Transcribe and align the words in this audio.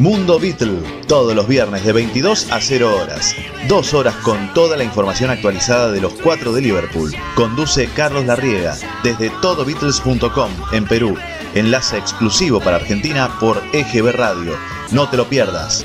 Mundo 0.00 0.40
Beatle, 0.40 0.80
todos 1.06 1.36
los 1.36 1.46
viernes 1.46 1.84
de 1.84 1.92
22 1.92 2.50
a 2.50 2.58
0 2.62 2.96
horas. 3.02 3.34
Dos 3.68 3.92
horas 3.92 4.14
con 4.24 4.54
toda 4.54 4.78
la 4.78 4.82
información 4.82 5.28
actualizada 5.28 5.92
de 5.92 6.00
los 6.00 6.14
cuatro 6.14 6.54
de 6.54 6.62
Liverpool. 6.62 7.12
Conduce 7.34 7.86
Carlos 7.94 8.24
Larriega 8.24 8.78
desde 9.04 9.28
todobeatles.com 9.42 10.50
en 10.72 10.86
Perú. 10.86 11.18
Enlace 11.54 11.98
exclusivo 11.98 12.60
para 12.60 12.76
Argentina 12.76 13.36
por 13.38 13.62
EGB 13.74 14.12
Radio. 14.12 14.54
No 14.90 15.10
te 15.10 15.18
lo 15.18 15.28
pierdas. 15.28 15.84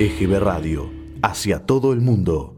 EGB 0.00 0.40
Radio, 0.40 0.90
hacia 1.22 1.60
todo 1.60 1.92
el 1.92 2.00
mundo. 2.00 2.55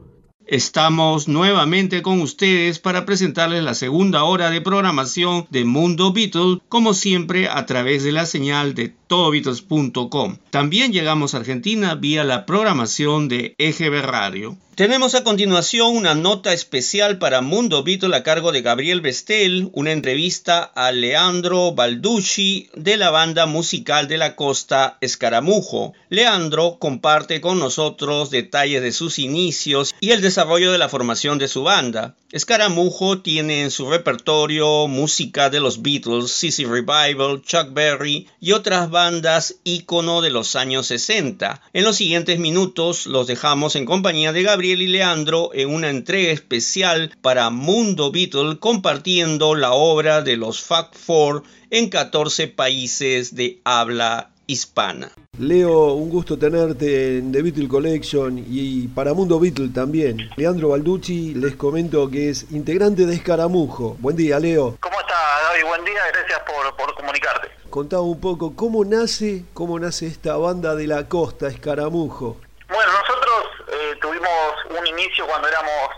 Estamos 0.50 1.28
nuevamente 1.28 2.00
con 2.00 2.22
ustedes 2.22 2.78
para 2.78 3.04
presentarles 3.04 3.62
la 3.62 3.74
segunda 3.74 4.24
hora 4.24 4.48
de 4.48 4.62
programación 4.62 5.46
de 5.50 5.66
Mundo 5.66 6.14
Beatles, 6.14 6.60
como 6.70 6.94
siempre 6.94 7.50
a 7.50 7.66
través 7.66 8.02
de 8.02 8.12
la 8.12 8.24
señal 8.24 8.74
de 8.74 8.88
todobeatles.com. 9.08 10.38
También 10.48 10.90
llegamos 10.90 11.34
a 11.34 11.38
Argentina 11.38 11.94
vía 11.96 12.24
la 12.24 12.46
programación 12.46 13.28
de 13.28 13.56
EGB 13.58 14.00
Radio. 14.00 14.56
Tenemos 14.78 15.16
a 15.16 15.24
continuación 15.24 15.96
una 15.96 16.14
nota 16.14 16.52
especial 16.52 17.18
para 17.18 17.40
Mundo 17.40 17.82
Beatle 17.82 18.14
a 18.14 18.22
cargo 18.22 18.52
de 18.52 18.62
Gabriel 18.62 19.00
Bestel, 19.00 19.70
una 19.72 19.90
entrevista 19.90 20.62
a 20.62 20.92
Leandro 20.92 21.72
Balducci 21.72 22.70
de 22.76 22.96
la 22.96 23.10
banda 23.10 23.46
musical 23.46 24.06
de 24.06 24.18
la 24.18 24.36
costa 24.36 24.96
Escaramujo. 25.00 25.94
Leandro 26.10 26.76
comparte 26.78 27.40
con 27.40 27.58
nosotros 27.58 28.30
detalles 28.30 28.80
de 28.80 28.92
sus 28.92 29.18
inicios 29.18 29.96
y 29.98 30.10
el 30.10 30.20
desarrollo 30.20 30.70
de 30.70 30.78
la 30.78 30.88
formación 30.88 31.38
de 31.38 31.48
su 31.48 31.64
banda. 31.64 32.14
Escaramujo 32.30 33.20
tiene 33.20 33.62
en 33.62 33.70
su 33.72 33.90
repertorio 33.90 34.86
música 34.86 35.50
de 35.50 35.60
los 35.60 35.82
Beatles, 35.82 36.30
Sissy 36.30 36.66
Revival, 36.66 37.42
Chuck 37.42 37.72
Berry 37.72 38.28
y 38.38 38.52
otras 38.52 38.90
bandas 38.90 39.56
ícono 39.64 40.20
de 40.20 40.28
los 40.30 40.54
años 40.54 40.86
60. 40.86 41.62
En 41.72 41.84
los 41.84 41.96
siguientes 41.96 42.38
minutos 42.38 43.06
los 43.06 43.26
dejamos 43.26 43.76
en 43.76 43.86
compañía 43.86 44.32
de 44.34 44.42
Gabriel 44.42 44.67
y 44.76 44.86
Leandro 44.86 45.50
en 45.54 45.70
una 45.70 45.88
entrega 45.88 46.30
especial 46.30 47.10
para 47.22 47.48
Mundo 47.48 48.12
Beatle 48.12 48.58
compartiendo 48.58 49.54
la 49.54 49.72
obra 49.72 50.20
de 50.20 50.36
los 50.36 50.60
Fact 50.60 50.94
Four 50.94 51.42
en 51.70 51.88
14 51.88 52.48
países 52.48 53.34
de 53.34 53.60
habla 53.64 54.30
hispana. 54.46 55.10
Leo, 55.38 55.94
un 55.94 56.10
gusto 56.10 56.38
tenerte 56.38 57.16
en 57.16 57.32
The 57.32 57.40
Beatle 57.40 57.66
Collection 57.66 58.44
y 58.46 58.88
para 58.88 59.14
Mundo 59.14 59.40
Beatle 59.40 59.68
también. 59.68 60.28
Leandro 60.36 60.68
Balducci, 60.68 61.32
les 61.34 61.56
comento 61.56 62.10
que 62.10 62.28
es 62.28 62.50
integrante 62.50 63.06
de 63.06 63.14
Escaramujo. 63.14 63.96
Buen 64.00 64.16
día, 64.16 64.38
Leo. 64.38 64.76
¿Cómo 64.80 65.00
estás, 65.00 65.16
David? 65.44 65.66
Buen 65.66 65.84
día, 65.86 66.00
gracias 66.12 66.40
por, 66.40 66.76
por 66.76 66.94
comunicarte. 66.94 67.48
Contaba 67.70 68.02
un 68.02 68.20
poco 68.20 68.54
cómo 68.54 68.84
nace, 68.84 69.44
cómo 69.54 69.78
nace 69.80 70.06
esta 70.06 70.36
banda 70.36 70.74
de 70.74 70.86
la 70.86 71.08
costa, 71.08 71.48
Escaramujo. 71.48 72.36
Bueno, 72.68 72.92
nosotros 72.92 73.68
eh, 73.68 73.96
tuvimos 74.00 74.28
un 74.70 74.86
inicio 74.86 75.26
cuando 75.26 75.48
éramos 75.48 75.90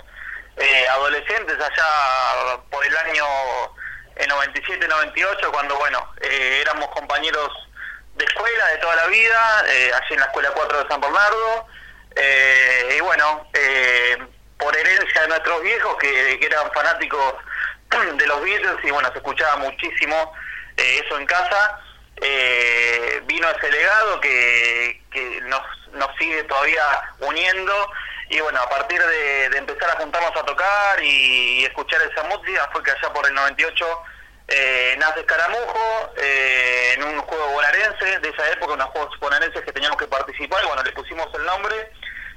eh, 0.57 0.89
adolescentes, 0.89 1.57
allá 1.57 2.59
por 2.71 2.85
el 2.85 2.97
año 2.97 3.25
97-98, 4.17 5.51
cuando, 5.51 5.77
bueno, 5.77 6.12
eh, 6.21 6.59
éramos 6.62 6.89
compañeros 6.91 7.49
de 8.17 8.25
escuela 8.25 8.67
de 8.67 8.79
toda 8.79 8.97
la 8.97 9.07
vida, 9.07 9.61
allí 9.61 10.15
en 10.15 10.21
la 10.21 10.27
Escuela 10.27 10.51
4 10.55 10.83
de 10.83 10.89
San 10.89 11.01
Bernardo, 11.01 11.67
y 12.97 13.01
bueno, 13.01 13.49
por 14.59 14.77
herencia 14.77 15.23
de 15.23 15.29
nuestros 15.29 15.62
viejos 15.62 15.97
que, 15.97 16.39
que, 16.39 16.47
eran 16.47 16.71
fanáticos 16.73 17.34
de 18.15 18.27
los 18.27 18.43
Beatles 18.43 18.84
y 18.84 18.91
bueno, 18.91 19.11
se 19.12 19.19
escuchaba 19.19 19.56
muchísimo 19.56 20.34
eso 20.77 21.19
en 21.19 21.25
casa, 21.25 21.81
vino 23.25 23.49
ese 23.49 23.71
legado 23.71 24.21
que, 24.21 25.03
que 25.11 25.41
nos 25.43 25.62
nos 25.93 26.09
sigue 26.19 26.43
todavía 26.44 26.83
uniendo 27.21 27.91
y 28.31 28.41
bueno, 28.41 28.61
a 28.61 28.69
partir 28.69 29.03
de, 29.03 29.59
empezar 29.59 29.91
a 29.91 29.97
juntarnos 29.97 30.31
a 30.37 30.45
tocar 30.45 31.03
y, 31.03 31.65
escuchar 31.65 32.01
esa 32.03 32.23
música 32.25 32.69
fue 32.73 32.83
que 32.83 32.93
allá 32.93 33.13
por 33.13 33.27
el 33.27 33.35
98 33.35 34.03
eh, 34.47 34.95
nace 34.99 35.21
Escaramujo 35.21 36.13
eh, 36.17 36.95
en 36.95 37.03
un 37.03 37.21
juego 37.23 37.49
bonaerense 37.49 38.21
de 38.21 38.29
esa 38.29 38.49
época, 38.51 38.75
unos 38.75 38.89
juegos 38.91 39.19
bonaerenses 39.19 39.63
que 39.65 39.73
teníamos 39.73 39.99
que 39.99 40.07
participar 40.07 40.65
bueno, 40.65 40.83
le 40.85 40.93
pusimos 40.93 41.27
el 41.35 41.45
nombre 41.45 41.91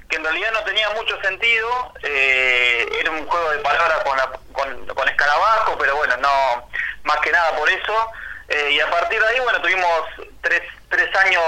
que 0.08 0.16
en 0.16 0.24
realidad 0.24 0.52
no 0.52 0.64
tenía 0.64 0.90
mucho 0.90 1.18
sentido, 1.22 1.94
eh, 2.02 2.86
era 3.00 3.10
un 3.12 3.26
juego 3.26 3.50
de 3.52 3.58
palabras 3.60 4.04
con, 4.52 4.86
con, 4.86 5.08
escarabajo, 5.08 5.78
pero 5.78 5.96
bueno, 5.96 6.16
no 6.18 6.68
más 7.04 7.16
que 7.18 7.30
nada 7.30 7.56
por 7.56 7.70
eso. 7.70 8.12
Y 8.70 8.78
a 8.78 8.90
partir 8.90 9.18
de 9.18 9.26
ahí, 9.26 9.40
bueno, 9.40 9.62
tuvimos 9.62 10.02
tres, 10.42 10.60
tres 10.88 11.08
años 11.16 11.42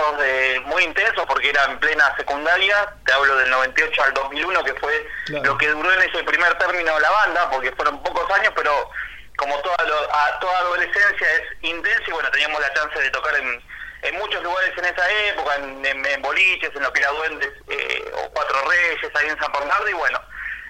muy 0.67 0.85
intensos 0.85 1.25
porque 1.27 1.51
era 1.51 1.65
en 1.65 1.79
plena 1.79 2.15
secundaria, 2.17 2.95
te 3.05 3.13
hablo 3.13 3.37
del 3.37 3.51
98 3.51 4.03
al 4.03 4.15
2001, 4.15 4.65
que 4.65 4.75
fue 4.75 5.09
lo 5.43 5.57
que 5.59 5.69
duró 5.69 5.93
en 5.93 6.03
ese 6.03 6.25
primer 6.25 6.57
término 6.59 6.99
la 6.99 7.11
banda, 7.11 7.51
porque 7.51 7.73
fueron 7.73 8.03
pocos 8.03 8.31
años, 8.39 8.53
pero 8.57 8.91
como 9.37 9.59
toda, 9.61 9.77
a, 9.77 10.39
toda 10.41 10.59
adolescencia 10.61 11.27
es 11.35 11.43
intensa 11.63 12.05
y 12.07 12.13
bueno, 12.13 12.31
teníamos 12.31 12.61
la 12.61 12.73
chance 12.73 12.99
de 12.99 13.11
tocar 13.11 13.35
en, 13.37 13.63
en 14.03 14.15
muchos 14.19 14.43
lugares 14.43 14.73
en 14.77 14.85
esa 14.85 15.11
época, 15.29 15.57
en, 15.57 16.23
boliches, 16.23 16.75
en 16.75 16.83
lo 16.83 16.93
que 16.93 17.01
era 17.01 17.11
Duendes 17.11 17.53
eh, 17.69 18.13
o 18.15 18.31
Cuatro 18.31 18.69
Reyes, 18.69 19.11
ahí 19.15 19.29
en 19.29 19.39
San 19.39 19.53
Bernardo, 19.53 19.89
y 19.89 19.95
bueno, 19.95 20.21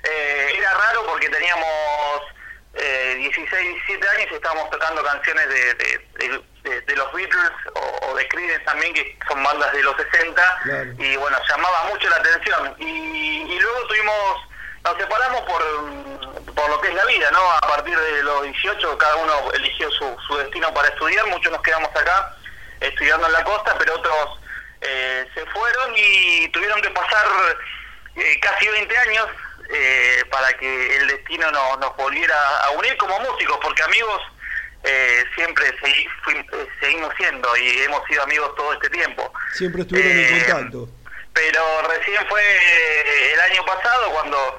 eh, 0.02 0.54
era 0.56 0.72
raro 0.74 1.06
porque 1.06 1.28
teníamos 1.28 2.22
eh, 2.74 3.14
16, 3.18 3.74
17 3.86 4.08
años 4.08 4.28
y 4.30 4.34
estábamos 4.34 4.70
tocando 4.70 5.02
canciones 5.02 5.48
de, 5.48 5.74
de, 5.74 6.42
los 6.96 7.12
Beatles 7.12 7.52
o, 8.02 8.14
de 8.14 8.28
Creedence 8.28 8.64
también, 8.64 8.94
que 8.94 9.18
son 9.28 9.42
bandas 9.42 9.72
de 9.72 9.82
los 9.82 9.96
60, 9.96 10.58
y 10.98 11.16
bueno, 11.16 11.38
llamaba 11.48 11.84
mucho 11.84 12.08
la 12.08 12.16
atención. 12.16 12.74
Y, 12.78 13.58
luego 13.58 13.86
tuvimos, 13.88 14.48
nos 14.84 14.96
separamos 14.96 15.40
por, 15.42 16.54
por 16.54 16.70
lo 16.70 16.80
que 16.80 16.88
es 16.88 16.94
la 16.94 17.04
vida, 17.06 17.30
¿no? 17.30 17.50
A 17.50 17.60
partir 17.60 17.98
de 17.98 18.22
los 18.22 18.42
18 18.44 18.98
cada 18.98 19.16
uno 19.16 19.52
eligió 19.54 19.90
su, 19.90 20.16
su 20.26 20.36
destino 20.36 20.72
para 20.74 20.88
estudiar, 20.88 21.26
muchos 21.26 21.52
nos 21.52 21.62
quedamos 21.62 21.90
acá 21.90 22.36
estudiando 22.80 23.26
en 23.26 23.32
la 23.32 23.44
costa, 23.44 23.76
pero 23.78 23.94
otros 23.94 24.40
eh, 24.80 25.26
se 25.34 25.46
fueron 25.46 25.92
y 25.96 26.48
tuvieron 26.48 26.80
que 26.82 26.90
pasar 26.90 27.26
eh, 28.16 28.40
casi 28.40 28.68
20 28.68 28.98
años 28.98 29.26
eh, 29.70 30.24
para 30.30 30.52
que 30.54 30.96
el 30.96 31.08
destino 31.08 31.50
nos 31.50 31.96
volviera 31.96 32.36
a 32.64 32.70
unir 32.70 32.96
como 32.96 33.18
músicos, 33.20 33.58
porque 33.62 33.82
amigos 33.82 34.22
eh, 34.86 35.24
siempre 35.34 35.66
eh, 35.68 36.66
seguimos 36.80 37.12
siendo 37.16 37.56
y 37.56 37.78
hemos 37.82 38.04
sido 38.06 38.22
amigos 38.22 38.54
todo 38.56 38.72
este 38.72 38.88
tiempo. 38.90 39.32
Siempre 39.54 39.82
estuvieron 39.82 40.12
en 40.12 40.44
contacto. 40.44 40.88
Pero 41.34 41.60
recién 41.88 42.26
fue 42.28 42.42
el 43.34 43.40
año 43.40 43.64
pasado 43.66 44.10
cuando 44.12 44.58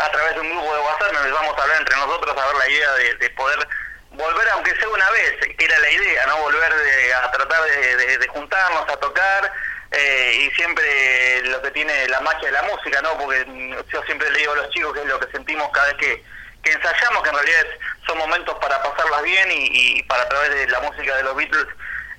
a 0.00 0.10
través 0.12 0.34
de 0.34 0.40
un 0.40 0.50
grupo 0.50 0.74
de 0.74 0.80
WhatsApp 0.80 1.12
nos 1.12 1.24
empezamos 1.24 1.58
a 1.58 1.62
hablar 1.62 1.80
entre 1.80 1.96
nosotros 1.96 2.36
a 2.36 2.46
ver 2.46 2.56
la 2.56 2.68
idea 2.70 2.92
de, 3.18 3.30
poder 3.30 3.68
volver 4.12 4.48
aunque 4.50 4.76
sea 4.76 4.88
una 4.88 5.10
vez, 5.10 5.34
que 5.56 5.64
era 5.64 5.78
la 5.80 5.90
idea, 5.90 6.26
¿no? 6.26 6.36
Volver 6.38 6.72
a 7.14 7.30
tratar 7.32 7.62
de 7.64 8.28
juntarnos, 8.28 8.88
a 8.88 8.96
tocar 8.98 9.52
eh, 9.90 10.42
y 10.42 10.54
siempre 10.54 11.42
lo 11.44 11.62
que 11.62 11.70
tiene 11.70 12.08
la 12.08 12.20
magia 12.20 12.48
de 12.48 12.52
la 12.52 12.62
música, 12.64 13.00
¿no? 13.00 13.16
Porque 13.16 13.46
yo 13.90 14.02
siempre 14.02 14.30
le 14.30 14.38
digo 14.38 14.52
a 14.52 14.56
los 14.56 14.70
chicos 14.70 14.92
que 14.92 15.00
es 15.00 15.06
lo 15.06 15.18
que 15.18 15.32
sentimos 15.32 15.70
cada 15.72 15.86
vez 15.88 15.96
que, 15.96 16.24
ensayamos, 16.64 17.22
que 17.22 17.28
en 17.30 17.34
realidad 17.34 17.66
son 18.06 18.18
momentos 18.18 18.54
para 18.58 18.82
pasarlas 18.82 19.22
bien 19.22 19.48
y, 19.50 20.02
para 20.04 20.22
a 20.22 20.28
través 20.28 20.50
de 20.50 20.68
la 20.68 20.80
música 20.80 21.16
de 21.16 21.22
los 21.22 21.36
Beatles 21.36 21.66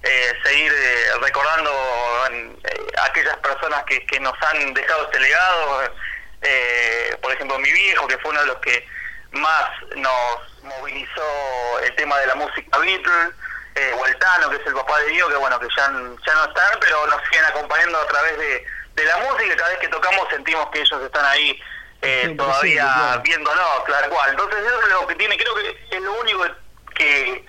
eh, 0.04 0.34
seguir 0.44 0.72
eh, 0.72 1.12
recordando 1.22 1.72
aquellas 3.04 3.38
personas 3.38 3.84
que, 3.84 4.06
que 4.06 4.20
nos 4.20 4.34
han 4.42 4.74
dejado 4.74 5.06
este 5.06 5.20
legado. 5.20 5.92
por 7.22 7.34
ejemplo, 7.34 7.60
mi 7.60 7.72
viejo, 7.72 8.08
que 8.08 8.18
fue 8.20 8.32
uno 8.32 8.42
de 8.42 8.48
los 8.48 8.58
que 8.58 8.88
más 9.32 9.70
nos 9.96 10.64
movilizó 10.64 11.80
el 11.84 11.96
tema 11.96 12.18
de 12.20 12.28
la 12.28 12.36
música 12.36 12.78
Beatles 12.80 13.34
eh, 13.76 13.96
que 14.50 14.56
es 14.56 14.68
el 14.68 14.74
papá 14.74 15.00
de 15.00 15.10
Diego, 15.10 15.30
que 15.30 15.36
bueno, 15.36 15.60
que 15.60 15.68
ya, 15.76 15.88
no 15.90 16.16
están, 16.16 16.80
pero 16.80 17.08
nos 17.08 17.22
siguen 17.30 17.46
acompañando 17.46 18.00
a 18.00 18.08
través 18.08 18.38
de, 18.38 18.66
la 19.06 19.18
música, 19.18 19.56
cada 19.56 19.70
vez 19.70 19.80
que 19.80 19.88
tocamos 19.88 20.28
sentimos 20.30 20.70
que 20.72 20.82
ellos 20.82 21.02
están 21.02 21.24
ahí 21.26 21.58
eh, 22.02 22.34
todavía 22.38 23.20
viéndonos, 23.24 23.84
claro 23.86 24.10
cual. 24.10 24.32
Entonces 24.32 24.60
eso 24.60 24.82
es 24.82 24.90
lo 24.90 25.08
que 25.08 25.16
tiene, 25.16 25.38
creo 25.38 25.56
que 25.56 25.78
es 25.92 26.02
lo 26.02 26.14
único 26.20 26.46
que, 26.96 27.46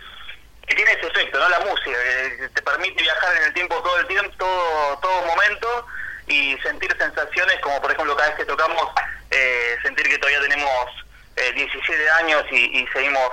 que 0.66 0.74
tiene 0.74 0.92
ese 0.92 1.06
efecto, 1.06 1.38
¿no? 1.38 1.48
La 1.48 1.60
música, 1.60 1.96
que 2.38 2.48
te 2.54 2.62
permite 2.62 3.02
viajar 3.02 3.36
en 3.36 3.42
el 3.44 3.54
tiempo 3.54 3.76
todo 3.82 3.98
el 3.98 4.06
tiempo, 4.06 4.32
todo, 4.38 4.98
todo 4.98 5.22
momento 5.26 5.86
y 6.26 6.56
sentir 6.62 6.94
sensaciones 6.96 7.58
como 7.60 7.80
por 7.80 7.90
ejemplo 7.92 8.16
cada 8.16 8.28
vez 8.28 8.38
que 8.38 8.44
tocamos, 8.44 8.88
eh, 9.30 9.76
sentir 9.82 10.08
que 10.08 10.18
todavía 10.18 10.40
tenemos 10.42 10.86
17 11.36 12.02
eh, 12.02 12.10
años 12.10 12.44
y, 12.50 12.80
y 12.80 12.86
seguimos 12.88 13.30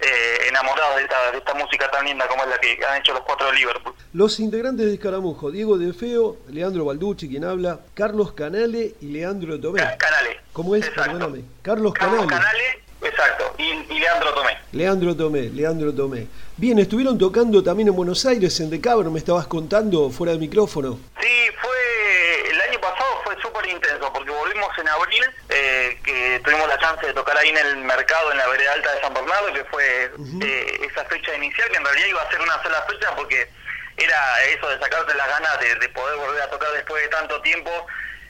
eh, 0.00 0.48
enamorados 0.48 0.96
de 0.96 1.02
esta, 1.02 1.30
de 1.32 1.38
esta 1.38 1.54
música 1.54 1.90
tan 1.90 2.04
linda 2.04 2.26
como 2.28 2.42
es 2.44 2.48
la 2.48 2.58
que 2.58 2.78
han 2.84 2.98
hecho 3.00 3.12
los 3.12 3.22
cuatro 3.22 3.46
de 3.48 3.54
Liverpool. 3.54 3.94
Los 4.12 4.40
integrantes 4.40 4.86
de 4.86 4.94
Escaramujo, 4.94 5.50
Diego 5.50 5.78
De 5.78 5.92
Feo, 5.92 6.38
Leandro 6.48 6.84
Balducci, 6.84 7.28
quien 7.28 7.44
habla, 7.44 7.80
Carlos 7.94 8.32
Canale 8.32 8.94
y 9.00 9.06
Leandro 9.06 9.60
Tomé. 9.60 9.80
Canale. 9.98 10.40
¿Cómo 10.52 10.74
es? 10.74 10.86
Exacto. 10.86 11.12
Perdóname. 11.12 11.44
Carlos, 11.62 11.92
Carlos 11.92 12.26
Canale. 12.26 12.42
Canale, 12.42 12.84
exacto, 13.02 13.54
y, 13.58 13.92
y 13.92 13.98
Leandro 14.00 14.34
Tomé. 14.34 14.58
Leandro 14.72 15.16
Tomé, 15.16 15.42
Leandro 15.50 15.92
Tomé. 15.94 16.26
Bien, 16.60 16.78
estuvieron 16.78 17.16
tocando 17.16 17.62
también 17.62 17.88
en 17.88 17.96
Buenos 17.96 18.26
Aires, 18.26 18.60
en 18.60 18.68
Decabro, 18.68 19.10
me 19.10 19.18
estabas 19.18 19.46
contando 19.46 20.10
fuera 20.10 20.32
del 20.32 20.40
micrófono. 20.40 21.00
Sí, 21.18 21.48
fue 21.58 22.50
el 22.50 22.60
año 22.60 22.78
pasado 22.78 23.08
fue 23.24 23.34
súper 23.40 23.66
intenso 23.70 24.12
porque 24.12 24.30
volvimos 24.30 24.68
en 24.78 24.86
abril, 24.88 25.24
eh, 25.48 25.98
que 26.04 26.38
tuvimos 26.44 26.68
la 26.68 26.78
chance 26.78 27.06
de 27.06 27.14
tocar 27.14 27.34
ahí 27.38 27.48
en 27.48 27.56
el 27.56 27.76
mercado 27.78 28.30
en 28.30 28.36
la 28.36 28.46
vereda 28.48 28.74
alta 28.74 28.94
de 28.94 29.00
San 29.00 29.14
Bernardo, 29.14 29.54
que 29.54 29.64
fue 29.64 30.10
eh, 30.44 30.80
esa 30.90 31.02
fecha 31.06 31.34
inicial, 31.34 31.66
que 31.70 31.78
en 31.78 31.84
realidad 31.84 32.06
iba 32.08 32.20
a 32.22 32.30
ser 32.30 32.40
una 32.42 32.62
sola 32.62 32.84
fecha 32.90 33.16
porque 33.16 33.48
era 33.96 34.44
eso 34.44 34.68
de 34.68 34.78
sacarte 34.80 35.14
las 35.14 35.28
ganas 35.28 35.60
de, 35.60 35.74
de 35.76 35.88
poder 35.88 36.18
volver 36.18 36.42
a 36.42 36.50
tocar 36.50 36.70
después 36.72 37.02
de 37.02 37.08
tanto 37.08 37.40
tiempo. 37.40 37.70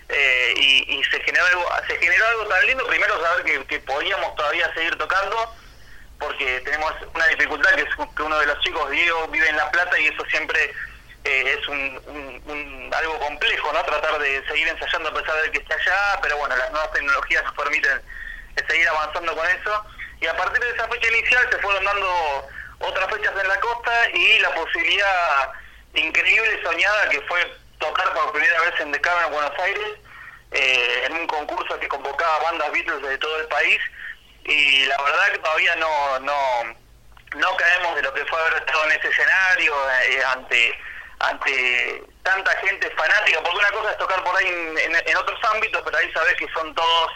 eh, 0.09 0.55
y, 0.57 0.99
y 0.99 1.03
se 1.11 1.19
generó 1.25 1.45
algo 1.47 1.67
se 1.89 1.97
generó 1.99 2.25
algo 2.29 2.47
tan 2.47 2.65
lindo 2.65 2.87
primero 2.87 3.21
saber 3.21 3.45
que, 3.45 3.65
que 3.67 3.81
podíamos 3.81 4.37
todavía 4.37 4.73
seguir 4.75 4.97
tocando 4.97 5.37
porque 6.21 6.61
tenemos 6.61 6.93
una 7.15 7.27
dificultad 7.29 7.71
que 7.71 7.83
es 7.83 7.89
que 8.15 8.23
uno 8.23 8.39
de 8.39 8.47
los 8.47 8.61
chicos, 8.61 8.91
Diego, 8.91 9.27
vive 9.29 9.49
en 9.49 9.57
La 9.57 9.71
Plata 9.71 9.99
y 9.99 10.07
eso 10.07 10.23
siempre 10.27 10.73
eh, 11.25 11.59
es 11.59 11.67
un, 11.67 12.91
algo 12.95 13.19
complejo, 13.19 13.73
¿no? 13.73 13.83
Tratar 13.85 14.19
de 14.19 14.47
seguir 14.47 14.69
ensayando 14.69 15.09
a 15.09 15.15
pesar 15.15 15.43
de 15.43 15.51
que 15.51 15.59
esté 15.59 15.75
allá, 15.75 16.19
pero 16.23 16.37
bueno, 16.37 16.57
las 16.57 16.71
nuevas 16.71 16.93
tecnologías 16.93 17.43
nos 17.45 17.55
permiten 17.55 18.01
eh, 18.57 18.65
seguir 18.69 18.89
avanzando 18.89 19.35
con 19.35 19.47
eso. 19.49 19.85
Y 20.21 20.27
a 20.27 20.37
partir 20.37 20.63
de 20.63 20.71
esa 20.71 20.89
fecha 20.89 21.09
inicial 21.09 21.49
se 21.51 21.59
fueron 21.59 21.85
dando 21.85 22.49
otras 22.81 23.11
fechas 23.15 23.33
en 23.41 23.49
la 23.49 23.61
costa 23.61 24.11
y 24.13 24.39
la 24.41 24.55
posibilidad 24.55 25.51
increíble, 25.95 26.63
soñada, 26.63 27.09
que 27.09 27.21
fue 27.23 27.41
tocar 27.79 28.13
por 28.13 28.33
primera 28.33 28.61
vez 28.61 28.79
en 28.81 28.93
Decabro 28.93 29.27
en 29.27 29.33
Buenos 29.33 29.59
Aires, 29.59 29.89
eh, 30.53 31.03
en 31.07 31.13
un 31.15 31.27
concurso 31.27 31.81
que 31.81 31.89
convocaba 31.89 32.41
bandas 32.41 32.73
Beatles 32.73 33.03
de 33.03 33.19
todo 33.19 33.41
el 33.41 33.47
país 33.47 33.81
y 34.45 34.87
la 34.87 34.97
verdad 35.03 35.33
que 35.33 35.39
todavía 35.39 35.77
no 35.77 36.19
no 36.21 36.37
no 37.37 37.57
caemos 37.57 37.95
de 37.97 38.03
lo 38.03 38.13
que 38.15 38.25
fue 38.27 38.41
haber 38.41 38.55
estado 38.55 38.85
en 38.87 38.93
ese 38.99 39.09
escenario 39.09 39.75
eh, 40.03 40.25
ante 40.25 40.79
ante 41.21 42.03
tanta 42.23 42.51
gente 42.59 42.91
fanática 42.93 43.41
porque 43.43 43.59
una 43.59 43.71
cosa 43.71 43.91
es 43.93 43.99
tocar 43.99 44.23
por 44.25 44.37
ahí 44.37 44.47
en, 44.49 44.97
en- 44.97 45.17
otros 45.17 45.39
ámbitos 45.53 45.83
pero 45.85 45.97
ahí 45.99 46.11
sabes 46.13 46.35
que 46.37 46.49
son 46.53 46.75
todos 46.75 47.13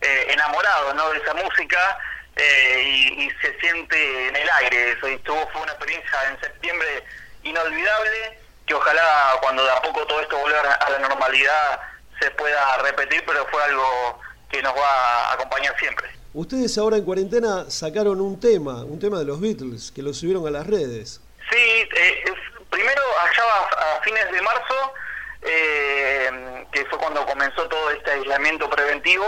eh, 0.00 0.26
enamorados 0.30 0.94
¿no? 0.94 1.10
de 1.10 1.18
esa 1.18 1.34
música 1.34 1.98
eh, 2.36 2.82
y, 3.18 3.30
se 3.42 3.58
siente 3.60 4.28
en 4.28 4.36
el 4.36 4.50
aire 4.50 4.92
eso 4.92 5.06
y 5.08 5.14
estuvo 5.14 5.46
fue 5.50 5.60
una 5.62 5.72
experiencia 5.72 6.24
en 6.28 6.40
septiembre 6.40 7.04
inolvidable 7.42 8.38
que 8.66 8.74
ojalá 8.74 9.36
cuando 9.42 9.64
de 9.64 9.70
a 9.70 9.82
poco 9.82 10.06
todo 10.06 10.20
esto 10.20 10.38
vuelva 10.38 10.60
a 10.72 10.90
la 10.90 10.98
normalidad 11.00 11.80
se 12.20 12.30
pueda 12.32 12.78
repetir 12.78 13.22
pero 13.26 13.46
fue 13.48 13.62
algo 13.64 14.20
que 14.50 14.62
nos 14.62 14.74
va 14.74 15.28
a 15.28 15.32
acompañar 15.34 15.78
siempre 15.78 16.08
Ustedes 16.34 16.78
ahora 16.78 16.96
en 16.96 17.04
cuarentena 17.04 17.70
sacaron 17.70 18.20
un 18.20 18.40
tema, 18.40 18.84
un 18.84 18.98
tema 18.98 19.18
de 19.18 19.24
los 19.26 19.40
Beatles, 19.40 19.92
que 19.94 20.02
lo 20.02 20.14
subieron 20.14 20.46
a 20.46 20.50
las 20.50 20.66
redes. 20.66 21.20
Sí, 21.50 21.56
eh, 21.58 22.24
es- 22.24 22.68
primero 22.70 23.02
allá 23.20 23.42
a, 23.44 23.96
a 23.98 24.02
fines 24.02 24.32
de 24.32 24.40
marzo, 24.40 24.92
eh, 25.42 26.64
que 26.72 26.84
fue 26.86 26.98
cuando 26.98 27.26
comenzó 27.26 27.68
todo 27.68 27.90
este 27.90 28.10
aislamiento 28.12 28.70
preventivo, 28.70 29.26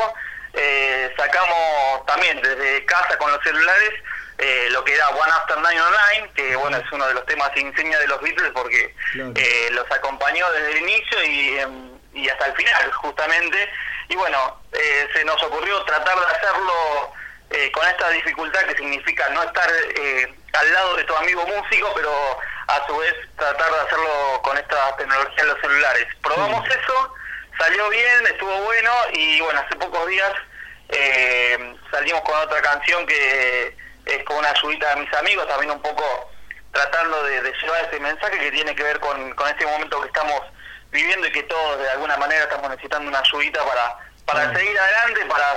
eh, 0.55 1.13
sacamos 1.19 2.07
también 2.07 2.41
desde 2.41 2.85
casa 2.87 3.19
con 3.19 3.31
los 3.31 3.43
celulares 3.43 3.91
eh, 4.39 4.69
lo 4.71 4.83
que 4.85 4.95
era 4.95 5.09
One 5.11 5.31
After 5.33 5.59
909, 5.59 6.31
que 6.35 6.57
bueno 6.57 6.77
es 6.79 6.85
uno 6.93 7.07
de 7.07 7.15
los 7.15 7.25
temas 7.27 7.51
insignia 7.57 7.99
de 8.01 8.09
los 8.09 8.21
Beatles 8.21 8.51
porque 8.55 8.95
Claro. 9.13 9.33
eh, 9.37 9.69
los 9.73 9.89
acompañó 9.93 10.51
desde 10.53 10.71
el 10.73 10.79
inicio 10.79 11.23
y, 11.25 11.59
em, 11.59 11.91
y 12.15 12.29
hasta 12.29 12.47
el 12.47 12.55
final 12.55 12.93
justamente. 12.93 13.69
Y 14.09 14.17
bueno, 14.17 14.61
eh, 14.73 15.09
se 15.15 15.25
nos 15.25 15.43
ocurrió 15.43 15.83
tratar 15.85 16.19
de 16.19 16.27
hacerlo 16.27 17.13
eh, 17.51 17.71
con 17.73 17.87
esta 17.87 18.11
dificultad 18.11 18.61
que 18.63 18.77
significa 18.77 19.29
no 19.31 19.43
estar 19.43 19.69
eh, 19.97 20.35
al 20.53 20.73
lado 20.73 20.97
de 20.97 21.05
tu 21.05 21.15
amigo 21.17 21.47
músico, 21.47 21.93
pero 21.95 22.39
a 22.67 22.87
su 22.87 22.97
vez 22.97 23.15
tratar 23.37 23.71
de 23.71 23.81
hacerlo 23.81 24.41
con 24.43 24.57
esta 24.57 24.97
tecnología 24.97 25.43
en 25.43 25.49
los 25.49 25.61
celulares. 25.61 26.07
Probamos 26.23 26.67
eso, 26.69 27.15
salió 27.59 27.89
bien, 27.91 28.27
estuvo 28.27 28.57
bueno 28.63 28.93
y 29.13 29.41
bueno, 29.41 29.61
hace 29.61 29.77
pocos 29.77 30.07
días 30.09 30.33
eh, 30.89 31.77
salimos 31.91 32.23
con 32.23 32.39
otra 32.41 32.61
canción 32.63 33.07
que 33.07 33.77
es 34.07 34.25
con 34.25 34.37
una 34.39 34.51
ayudita 34.51 34.95
de 34.95 35.01
mis 35.03 35.15
amigos, 35.15 35.49
también 35.49 35.71
un 35.71 35.83
poco 35.83 36.31
tratando 36.73 37.23
de, 37.25 37.41
de 37.41 37.53
llevar 37.53 37.85
ese 37.85 38.01
mensaje 38.01 38.39
que 38.39 38.51
tiene 38.51 38.75
que 38.75 38.83
ver 38.83 39.01
con, 39.01 39.33
con 39.35 39.49
este 39.49 39.65
momento 39.65 40.01
que 40.01 40.09
estamos 40.09 40.41
viviendo 40.95 41.27
y 41.27 41.33
que 41.33 41.43
todos 41.43 41.79
de 41.79 41.91
alguna 41.91 42.17
manera 42.17 42.45
estamos 42.45 42.71
necesitando 42.71 43.09
una 43.09 43.19
ayudita 43.19 43.63
para 43.65 43.99
para 44.25 44.55
seguir 44.57 44.79
adelante, 44.79 45.21
para 45.27 45.53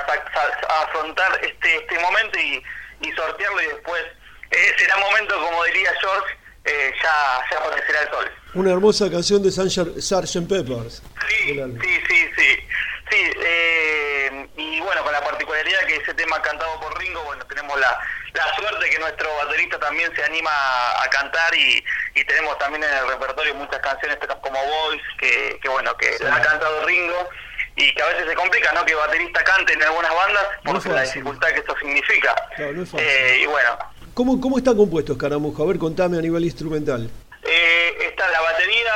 afrontar 0.84 1.40
este 1.42 1.78
este 1.78 2.00
momento 2.00 2.38
y, 2.38 2.62
y 3.02 3.12
sortearlo 3.14 3.62
y 3.62 3.68
después 3.68 4.04
eh, 4.52 4.74
será 4.78 4.98
momento, 4.98 5.40
como 5.40 5.64
diría 5.66 5.92
George, 6.02 6.36
eh, 6.66 6.94
ya, 7.02 7.46
ya 7.50 7.58
aparecerá 7.58 8.02
el 8.02 8.10
sol. 8.10 8.32
Una 8.56 8.72
hermosa 8.72 9.10
canción 9.10 9.42
de 9.44 9.52
Sgt. 9.52 10.48
Peppers. 10.50 11.02
Sí, 11.30 11.54
sí, 11.82 12.02
sí, 12.10 12.30
sí. 12.38 12.68
Sí, 13.10 13.32
eh, 13.42 14.48
y 14.58 14.80
bueno, 14.82 15.04
con 15.04 15.14
la 15.14 15.22
particularidad 15.22 15.86
que 15.86 15.96
ese 15.96 16.14
tema 16.14 16.42
cantado 16.42 16.80
por 16.80 16.98
Ringo, 17.00 17.24
bueno, 17.24 17.46
tenemos 17.46 17.80
la, 17.80 17.98
la 18.34 18.56
suerte 18.56 18.90
que 18.90 19.00
nuestro 19.00 19.34
baterista 19.36 19.80
también 19.80 20.14
se 20.16 20.24
anima 20.24 20.52
a, 20.52 21.04
a 21.04 21.10
cantar 21.10 21.56
y, 21.56 21.84
y 22.16 22.24
tenemos 22.26 22.58
también 22.58 22.84
en 22.84 22.94
el 22.94 23.08
repertorio 23.08 23.56
muchas 23.56 23.80
canciones 23.80 24.18
como 24.42 24.60
Voice, 24.62 25.04
que, 25.20 25.60
que 25.62 25.70
bueno, 25.70 25.96
que 25.98 26.18
la 26.20 26.36
ha 26.36 26.42
cantado 26.42 26.86
Ringo 26.86 27.30
y 27.78 27.94
que 27.94 28.02
a 28.02 28.08
veces 28.08 28.28
se 28.28 28.36
complica, 28.36 28.72
¿no? 28.74 28.84
Que 28.84 28.92
el 28.92 28.98
baterista 28.98 29.44
cante 29.44 29.74
en 29.74 29.84
algunas 29.84 30.14
bandas 30.14 30.48
No 30.64 30.74
porque 30.74 30.90
es 30.90 30.96
la 30.96 31.02
dificultad 31.04 31.48
que 31.50 31.60
esto 31.60 31.76
significa. 31.80 32.36
No 32.58 32.84
es 32.84 32.90
fácil. 32.90 33.08
Eh, 33.08 33.40
y 33.44 33.46
bueno, 33.46 33.78
¿Cómo, 34.14 34.42
¿Cómo 34.42 34.58
está 34.58 34.74
compuesto 34.76 35.14
Escaramujo? 35.14 35.62
A 35.64 35.68
ver, 35.68 35.78
contame 35.78 36.18
a 36.18 36.22
nivel 36.22 36.44
instrumental. 36.44 37.08
Eh, 37.44 37.98
está 38.02 38.28
la 38.30 38.42
batería 38.42 38.94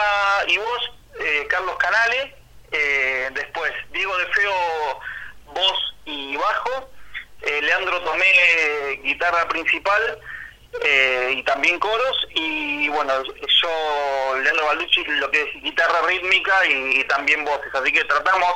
y 0.48 0.58
voz, 0.58 0.92
eh, 1.20 1.46
Carlos 1.48 1.76
Canale. 1.78 2.41
Eh, 2.72 3.30
después, 3.34 3.72
Diego 3.92 4.18
De 4.18 4.26
Feo, 4.28 5.00
voz 5.54 5.96
y 6.06 6.36
bajo. 6.38 6.90
eh, 7.42 7.62
Leandro 7.62 8.02
Tomé, 8.02 9.00
guitarra 9.04 9.48
principal 9.48 10.20
eh, 10.84 11.34
y 11.38 11.44
también 11.44 11.80
coros. 11.80 12.28
Y 12.36 12.88
bueno, 12.90 13.24
yo, 13.24 14.40
Leandro 14.42 14.66
Balducci, 14.68 15.04
lo 15.06 15.30
que 15.32 15.42
es 15.42 15.64
guitarra 15.64 16.02
rítmica 16.08 16.66
y, 16.68 17.00
y 17.00 17.04
también 17.06 17.44
voces. 17.44 17.74
Así 17.74 17.92
que 17.92 18.04
tratamos, 18.06 18.54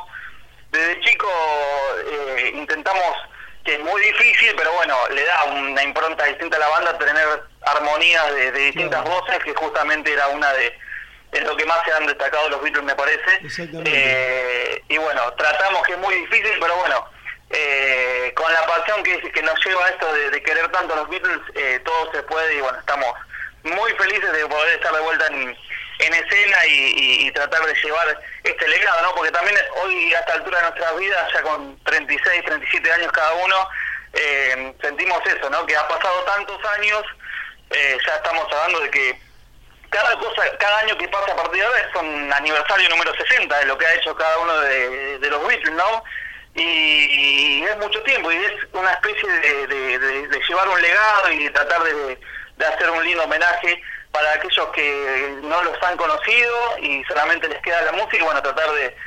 desde 0.72 1.00
chico 1.02 1.28
eh, 2.08 2.52
intentamos 2.56 3.16
que 3.64 3.74
es 3.74 3.80
muy 3.80 4.00
difícil, 4.00 4.54
pero 4.56 4.72
bueno, 4.74 4.96
le 5.10 5.26
da 5.26 5.44
una 5.46 5.82
impronta 5.82 6.26
distinta 6.26 6.56
a 6.58 6.60
la 6.60 6.68
banda 6.68 6.98
tener 7.00 7.44
armonías 7.64 8.36
de, 8.36 8.52
de 8.52 8.60
distintas 8.60 9.04
voces, 9.04 9.44
que 9.44 9.56
justamente 9.56 10.14
era 10.14 10.28
una 10.28 10.54
de, 10.54 10.78
de 11.40 11.46
lo 11.46 11.56
que 11.58 11.66
más 11.66 11.84
se 11.86 11.92
han 11.94 12.06
destacado 12.08 12.50
los 12.50 12.62
Beatles, 12.62 12.84
me 12.84 12.96
parece. 12.96 13.40
Eh, 13.86 14.82
y 14.90 14.98
bueno, 14.98 15.32
tratamos 15.34 15.86
que 15.86 15.94
es 15.94 15.98
muy 16.00 16.16
difícil, 16.16 16.58
pero 16.60 16.76
bueno, 16.78 17.10
eh, 17.50 18.34
con 18.36 18.52
la 18.52 18.66
pasión 18.66 19.04
que, 19.04 19.20
que 19.32 19.42
nos 19.42 19.64
lleva 19.66 19.86
a 19.86 19.90
esto 19.90 20.14
de, 20.14 20.30
de 20.32 20.44
querer 20.44 20.68
tanto 20.72 20.94
a 20.94 20.98
los 20.98 21.10
Beatles, 21.10 21.40
eh, 21.56 21.80
todo 21.84 22.12
se 22.12 22.24
puede 22.24 22.56
y 22.56 22.62
bueno, 22.62 22.80
estamos 22.80 23.14
muy 23.64 23.92
felices 23.94 24.32
de 24.32 24.46
poder 24.48 24.76
estar 24.76 24.94
de 24.94 25.02
vuelta 25.02 25.28
en, 25.28 25.58
en 26.00 26.14
escena 26.14 26.66
y, 26.68 26.72
y- 26.74 27.28
y 27.28 27.32
tratar 27.32 27.66
de 27.66 27.74
llevar 27.74 28.20
este 28.44 28.68
legado, 28.68 29.02
¿no? 29.04 29.16
Porque 29.16 29.32
también 29.32 29.58
hoy, 29.84 30.14
a 30.14 30.20
esta 30.20 30.34
altura 30.34 30.58
de 30.62 30.70
nuestras 30.70 30.98
vidas, 30.98 31.34
ya 31.34 31.42
con 31.42 31.80
36, 31.84 32.44
37 32.46 32.92
años 32.94 33.12
cada 33.12 33.34
uno, 33.34 33.68
eh, 34.14 34.74
sentimos 34.82 35.20
eso, 35.26 35.50
¿no? 35.50 35.66
Que 35.66 35.76
ha 35.76 35.88
pasado 35.88 36.24
tantos 36.24 36.60
años, 36.78 37.04
eh, 37.72 37.98
ya 38.08 38.16
estamos 38.16 38.46
hablando 38.54 38.80
de 38.82 38.90
que 38.92 39.25
cada 39.96 40.14
cosa, 40.18 40.42
cada 40.58 40.80
año 40.80 40.98
que 40.98 41.08
pasa 41.08 41.32
a 41.32 41.36
partir 41.38 41.62
de 41.62 41.66
ahora 41.66 41.80
es 41.80 41.96
un 41.96 42.34
aniversario 42.34 42.90
número 42.90 43.16
60 43.16 43.60
de 43.60 43.66
lo 43.66 43.78
que 43.78 43.86
ha 43.86 43.94
hecho 43.94 44.14
cada 44.14 44.38
uno 44.40 44.60
de, 44.60 45.30
los 45.30 45.48
Beatles, 45.48 45.74
¿no? 45.74 46.04
Y, 46.54 46.62
y 46.62 47.64
es 47.64 47.78
mucho 47.78 48.02
tiempo 48.04 48.30
y 48.30 48.36
es 48.36 48.52
una 48.74 48.92
especie 48.92 49.30
de, 49.30 50.40
llevar 50.50 50.68
un 50.68 50.82
legado 50.82 51.32
y 51.32 51.50
tratar 51.50 51.82
de, 51.84 52.20
hacer 52.68 52.90
un 52.90 53.06
lindo 53.06 53.24
homenaje 53.24 53.82
para 54.12 54.34
aquellos 54.34 54.68
que 54.70 55.38
no 55.44 55.64
los 55.64 55.82
han 55.84 55.96
conocido 55.96 56.78
y 56.82 57.02
solamente 57.06 57.48
les 57.48 57.62
queda 57.62 57.82
la 57.84 57.94
música 57.94 58.18
y 58.18 58.22
bueno, 58.22 58.42
tratar 58.42 58.70
de, 58.74 58.98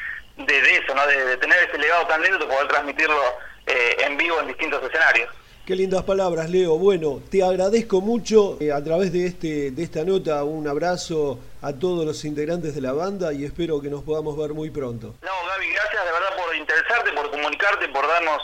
eso, 0.74 0.94
¿no? 0.94 1.06
De, 1.06 1.36
tener 1.36 1.68
ese 1.68 1.76
legado 1.76 2.06
tan 2.06 2.22
lindo 2.22 2.38
de 2.38 2.46
poder 2.46 2.66
transmitirlo 2.68 3.38
eh, 3.66 3.96
en 4.00 4.16
vivo 4.16 4.40
en 4.40 4.46
distintos 4.46 4.82
escenarios. 4.82 5.28
Qué 5.68 5.76
lindas 5.76 6.02
palabras, 6.04 6.48
Leo. 6.48 6.78
Bueno, 6.78 7.20
te 7.30 7.44
agradezco 7.44 8.00
mucho 8.00 8.56
eh, 8.58 8.72
a 8.72 8.82
través 8.82 9.12
de, 9.12 9.26
este, 9.26 9.70
de 9.70 9.82
esta 9.82 10.02
nota. 10.02 10.42
Un 10.42 10.66
abrazo 10.66 11.40
a 11.60 11.74
todos 11.74 12.06
los 12.06 12.24
integrantes 12.24 12.74
de 12.74 12.80
la 12.80 12.94
banda 12.94 13.34
y 13.34 13.44
espero 13.44 13.78
que 13.82 13.90
nos 13.90 14.02
podamos 14.02 14.34
ver 14.38 14.54
muy 14.54 14.70
pronto. 14.70 15.16
No, 15.20 15.30
Gaby, 15.46 15.68
gracias 15.68 16.06
de 16.06 16.12
verdad 16.12 16.36
por 16.38 16.56
interesarte, 16.56 17.12
por 17.12 17.30
comunicarte, 17.30 17.86
por 17.88 18.08
darnos 18.08 18.40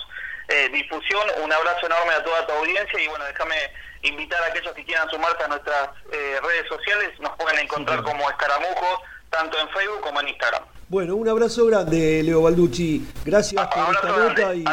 eh, 0.49 0.69
difusión. 0.69 1.23
Un 1.43 1.51
abrazo 1.51 1.87
enorme 1.87 2.13
a 2.13 2.23
toda 2.23 2.47
tu 2.47 2.53
audiencia 2.53 3.01
y 3.01 3.09
bueno, 3.09 3.25
déjame 3.25 3.57
invitar 4.03 4.43
a 4.43 4.47
aquellos 4.49 4.75
que 4.75 4.85
quieran 4.85 5.09
sumarse 5.09 5.45
a 5.45 5.49
nuestras 5.49 5.89
eh, 6.13 6.37
redes 6.43 6.69
sociales. 6.69 7.19
Nos 7.21 7.35
pueden 7.39 7.59
encontrar 7.59 8.03
como 8.03 8.29
Escaramujo, 8.29 9.01
tanto 9.31 9.59
en 9.59 9.71
Facebook 9.71 10.03
como 10.03 10.21
en 10.21 10.29
Instagram. 10.29 10.74
Bueno, 10.89 11.17
un 11.17 11.29
abrazo 11.29 11.67
grande, 11.67 12.23
Leo 12.23 12.43
Balducci. 12.43 13.07
Gracias 13.25 13.67
por 13.69 13.95
esta 13.95 14.17
nota 14.17 14.55
y, 14.55 14.65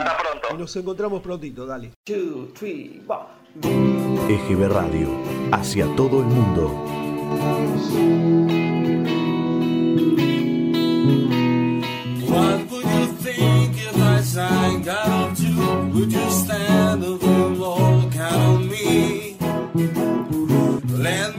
nos 0.58 0.76
encontramos 0.76 1.22
prontito. 1.22 1.66
Dale. 1.66 1.92
Two, 2.04 2.50
three, 2.58 3.02
EGB 4.30 4.68
Radio, 4.70 5.10
hacia 5.52 5.86
todo 5.96 6.20
el 6.20 6.26
mundo. 6.26 7.02
You 15.94 16.08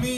me 0.01 0.12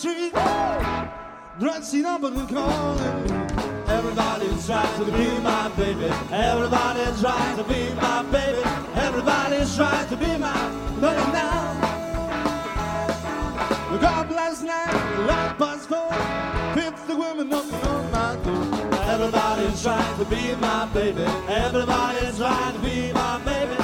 a 0.00 0.02
tree, 0.02 0.30
dressing 1.58 2.06
up 2.06 2.22
and 2.22 2.48
calling. 2.48 3.30
Everybody's 3.88 4.66
trying 4.66 5.04
to 5.04 5.12
be 5.12 5.38
my 5.40 5.68
baby. 5.76 6.10
Everybody's 6.30 7.20
trying 7.20 7.56
to 7.56 7.64
be 7.64 7.94
my 7.94 8.22
baby. 8.30 8.62
Everybody's 8.94 9.76
trying 9.76 10.08
to 10.08 10.16
be 10.16 10.38
my 10.38 10.68
baby 11.00 11.32
now. 11.32 11.76
God 14.00 14.28
bless 14.28 14.62
night, 14.62 15.26
light 15.26 15.56
past 15.58 15.88
four. 15.88 16.10
Fifty 16.74 17.14
women 17.14 17.48
knocking 17.48 17.74
on 17.74 18.10
my 18.10 18.36
door. 18.36 18.94
Everybody's 19.02 19.82
trying 19.82 20.18
to 20.18 20.24
be 20.24 20.54
my 20.56 20.86
baby. 20.94 21.24
Everybody's 21.48 22.38
trying 22.38 22.74
to 22.74 22.78
be 22.80 23.12
my 23.12 23.38
baby. 23.44 23.79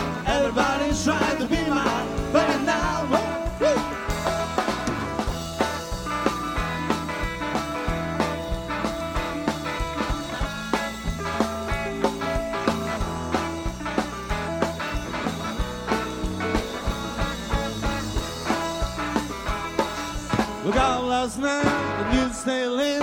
Sailing. 22.47 23.03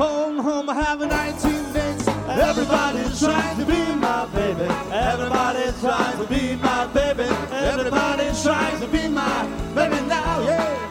Home, 0.00 0.38
home, 0.38 0.70
I 0.70 0.74
have 0.74 1.02
a 1.02 1.06
19 1.06 1.72
days. 1.74 2.08
Everybody's 2.48 3.20
trying 3.20 3.58
to 3.58 3.66
be 3.66 3.82
my 3.96 4.24
baby. 4.34 4.68
Everybody's 4.90 5.78
trying 5.80 6.16
to 6.16 6.26
be 6.26 6.56
my 6.56 6.86
baby. 6.86 7.28
Everybody's 7.52 8.42
trying 8.42 8.80
to 8.80 8.86
be 8.86 9.06
my 9.08 9.46
baby 9.74 10.00
now, 10.06 10.40
yeah. 10.40 10.89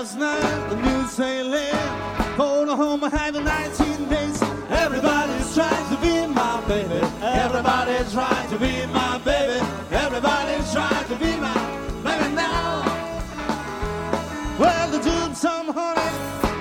Last 0.00 0.16
night, 0.16 0.68
the 0.70 0.76
news 0.76 1.10
sailing. 1.10 1.74
Hold 2.40 2.68
home, 2.68 3.04
I 3.04 3.10
had 3.10 3.34
the 3.34 3.40
19 3.40 4.08
days. 4.08 4.42
Everybody's 4.70 5.54
trying 5.54 5.88
to 5.94 6.00
be 6.00 6.26
my 6.32 6.56
baby. 6.66 7.00
Everybody's 7.20 8.10
trying 8.10 8.48
to 8.48 8.58
be 8.58 8.86
my 8.86 9.18
baby. 9.18 9.60
Everybody's 9.90 10.72
trying 10.72 11.06
to 11.06 11.16
be 11.16 11.36
my 11.36 11.60
baby 12.02 12.34
now. 12.34 12.82
Well, 14.58 14.90
they 14.90 15.02
took 15.02 15.36
some 15.36 15.68
honey 15.68 16.10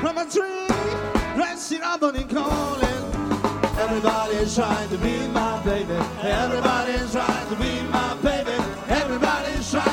from 0.01 0.17
a 0.17 0.25
tree, 0.25 0.67
dressed 1.35 1.71
it 1.71 1.81
up 1.81 2.03
and 2.03 2.29
calling. 2.29 3.03
Everybody's 3.83 4.53
trying 4.53 4.89
to 4.89 4.97
be 4.97 5.15
my 5.29 5.63
baby. 5.63 5.97
Everybody's 6.21 7.11
trying 7.13 7.47
to 7.51 7.55
be 7.55 7.71
my 7.87 8.15
baby. 8.21 8.57
Everybody's 8.89 9.71
trying 9.71 9.88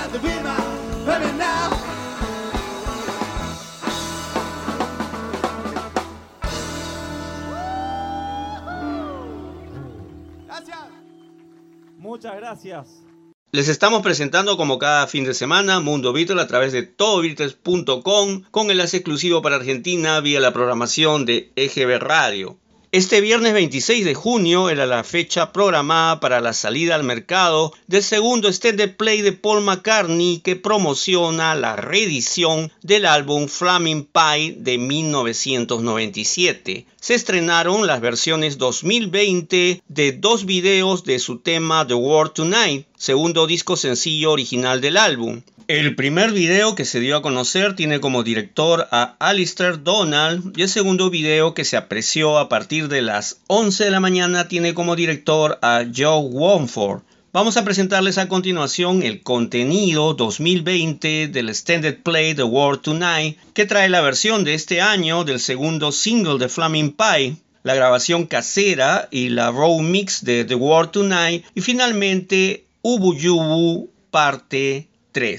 Gracias. 12.36 13.02
Les 13.50 13.68
estamos 13.68 14.02
presentando 14.02 14.58
como 14.58 14.78
cada 14.78 15.06
fin 15.06 15.24
de 15.24 15.32
semana 15.32 15.80
Mundo 15.80 16.12
Beatles 16.12 16.44
a 16.44 16.46
través 16.46 16.72
de 16.72 16.82
todobeatles.com 16.82 18.42
con 18.50 18.70
enlace 18.70 18.98
exclusivo 18.98 19.40
para 19.40 19.56
Argentina 19.56 20.20
vía 20.20 20.40
la 20.40 20.52
programación 20.52 21.24
de 21.24 21.52
EGB 21.56 21.98
Radio. 21.98 22.58
Este 22.96 23.20
viernes 23.20 23.52
26 23.52 24.06
de 24.06 24.14
junio 24.14 24.70
era 24.70 24.86
la 24.86 25.04
fecha 25.04 25.52
programada 25.52 26.18
para 26.18 26.40
la 26.40 26.54
salida 26.54 26.94
al 26.94 27.04
mercado 27.04 27.74
del 27.86 28.02
segundo 28.02 28.48
extended 28.48 28.96
play 28.96 29.20
de 29.20 29.32
Paul 29.32 29.64
McCartney 29.64 30.40
que 30.42 30.56
promociona 30.56 31.54
la 31.54 31.76
reedición 31.76 32.72
del 32.80 33.04
álbum 33.04 33.48
Flaming 33.48 34.06
Pie 34.06 34.54
de 34.56 34.78
1997. 34.78 36.86
Se 36.98 37.14
estrenaron 37.14 37.86
las 37.86 38.00
versiones 38.00 38.56
2020 38.56 39.82
de 39.86 40.12
dos 40.12 40.46
videos 40.46 41.04
de 41.04 41.18
su 41.18 41.40
tema 41.40 41.86
The 41.86 41.92
World 41.92 42.32
Tonight, 42.32 42.86
segundo 42.96 43.46
disco 43.46 43.76
sencillo 43.76 44.32
original 44.32 44.80
del 44.80 44.96
álbum. 44.96 45.42
El 45.68 45.96
primer 45.96 46.30
video 46.30 46.76
que 46.76 46.84
se 46.84 47.00
dio 47.00 47.16
a 47.16 47.22
conocer 47.22 47.74
tiene 47.74 47.98
como 47.98 48.22
director 48.22 48.86
a 48.92 49.16
Alistair 49.18 49.82
Donald 49.82 50.56
y 50.56 50.62
el 50.62 50.68
segundo 50.68 51.10
video 51.10 51.54
que 51.54 51.64
se 51.64 51.76
apreció 51.76 52.38
a 52.38 52.48
partir 52.48 52.86
de 52.86 53.02
las 53.02 53.40
11 53.48 53.86
de 53.86 53.90
la 53.90 53.98
mañana 53.98 54.46
tiene 54.46 54.74
como 54.74 54.94
director 54.94 55.58
a 55.62 55.82
Joe 55.92 56.20
Womford. 56.30 57.02
Vamos 57.32 57.56
a 57.56 57.64
presentarles 57.64 58.16
a 58.18 58.28
continuación 58.28 59.02
el 59.02 59.24
contenido 59.24 60.14
2020 60.14 61.26
del 61.26 61.48
extended 61.48 62.00
play 62.00 62.36
The 62.36 62.44
World 62.44 62.82
Tonight 62.82 63.36
que 63.52 63.66
trae 63.66 63.88
la 63.88 64.02
versión 64.02 64.44
de 64.44 64.54
este 64.54 64.80
año 64.80 65.24
del 65.24 65.40
segundo 65.40 65.90
single 65.90 66.38
de 66.38 66.48
Flaming 66.48 66.92
Pie 66.92 67.38
la 67.64 67.74
grabación 67.74 68.26
casera 68.26 69.08
y 69.10 69.30
la 69.30 69.50
raw 69.50 69.76
mix 69.80 70.24
de 70.24 70.44
The 70.44 70.54
World 70.54 70.92
Tonight 70.92 71.44
y 71.56 71.60
finalmente 71.60 72.66
Ubu 72.82 73.16
Yubu 73.16 73.90
parte 74.12 74.86
3. 75.16 75.32
I 75.32 75.38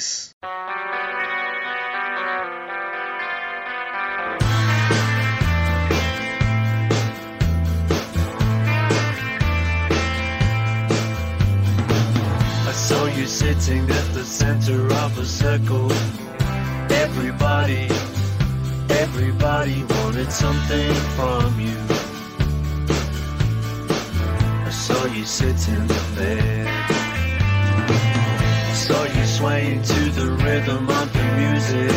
saw 12.73 13.05
you 13.05 13.27
sitting 13.27 13.83
at 13.83 14.13
the 14.15 14.23
center 14.25 14.91
of 15.03 15.19
a 15.19 15.25
circle. 15.25 15.91
Everybody, 16.89 17.87
everybody 18.89 19.83
wanted 19.83 20.31
something 20.31 20.93
from 21.15 21.59
you. 21.59 21.77
I 24.65 24.71
saw 24.71 25.05
you 25.05 25.23
sitting 25.23 25.85
there. 26.15 26.96
Saw 28.87 29.03
you 29.03 29.25
swaying 29.25 29.81
to 29.81 29.99
the 30.11 30.31
rhythm 30.45 30.89
of 30.89 31.11
the 31.11 31.23
music. 31.41 31.91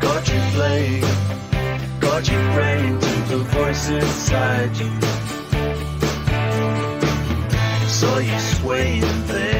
Got 0.00 0.26
you 0.32 0.40
playing, 0.56 1.04
got 2.00 2.26
you 2.26 2.38
praying 2.54 2.98
to 3.00 3.14
the 3.28 3.38
voice 3.52 3.90
inside 3.90 4.74
you. 4.78 4.90
Saw 7.86 8.16
you 8.18 8.38
swaying 8.38 9.26
there. 9.26 9.59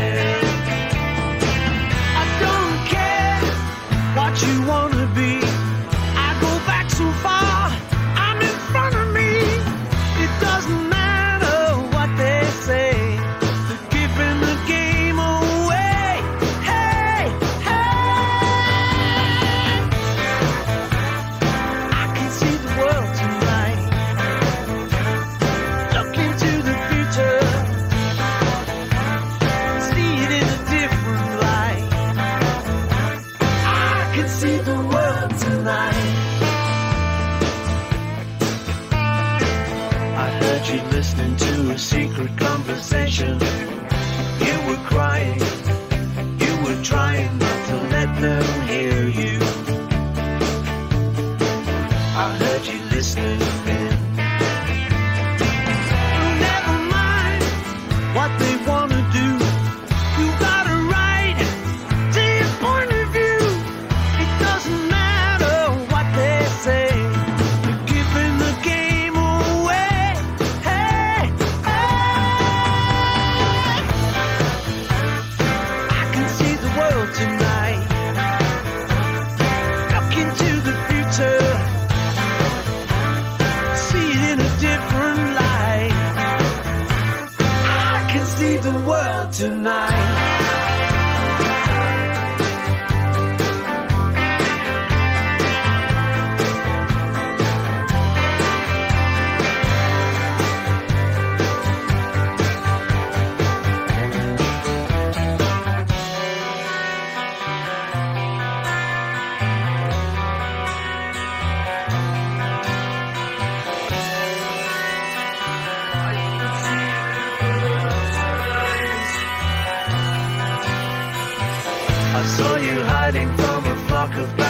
talk 124.11 124.29
about 124.35 124.50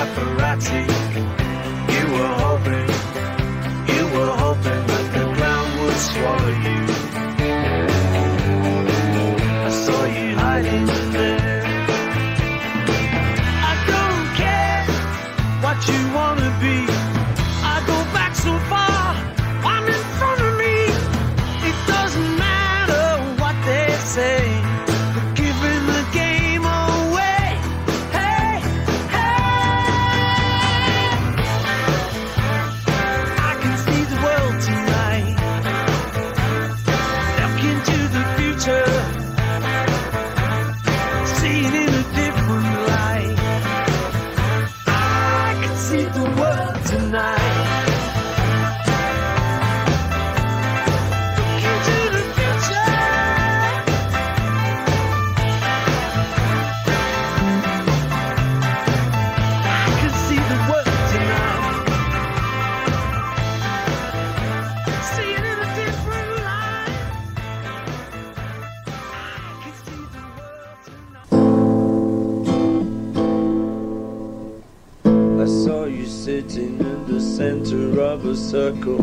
circle. 78.50 79.00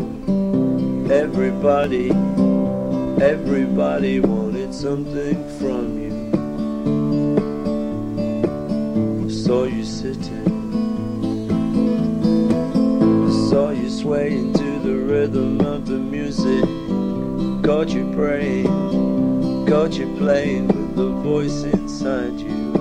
Everybody, 1.10 2.10
everybody 3.22 4.20
wanted 4.20 4.74
something 4.74 5.36
from 5.58 5.98
you. 6.02 6.12
Saw 9.30 9.64
you 9.64 9.84
sitting, 9.86 10.44
saw 13.48 13.70
you 13.70 13.88
swaying 13.88 14.52
to 14.52 14.78
the 14.80 14.94
rhythm 14.94 15.62
of 15.62 15.86
the 15.86 15.98
music. 15.98 16.64
Caught 17.64 17.88
you 17.88 18.12
praying, 18.12 18.66
caught 19.66 19.94
you 19.94 20.14
playing 20.18 20.68
with 20.68 20.94
the 20.94 21.08
voice 21.08 21.62
inside 21.62 22.38
you. 22.38 22.77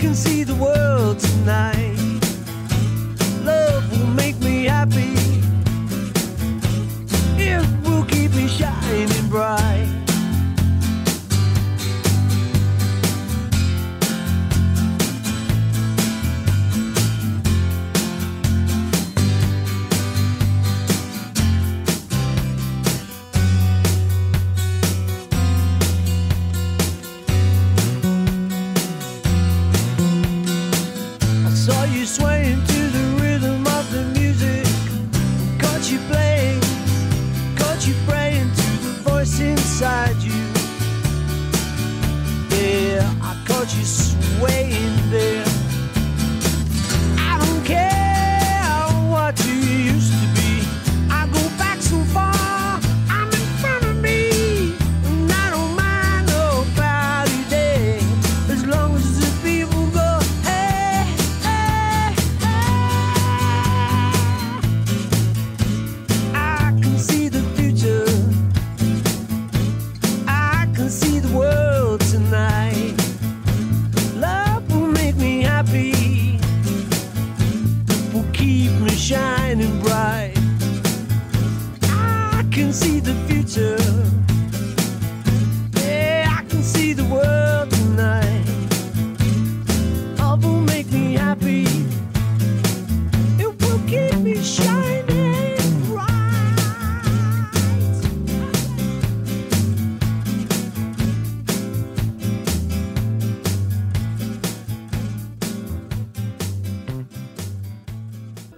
can 0.00 0.14
see 0.14 0.44
the 0.44 0.54
world 0.54 1.18
tonight. 1.18 1.94
Love 3.44 3.84
will 3.92 4.06
make 4.06 4.38
me 4.40 4.64
happy. 4.64 5.12
It 7.36 7.62
will 7.84 8.04
keep 8.04 8.32
me 8.32 8.48
shining 8.48 9.28
bright. 9.28 9.79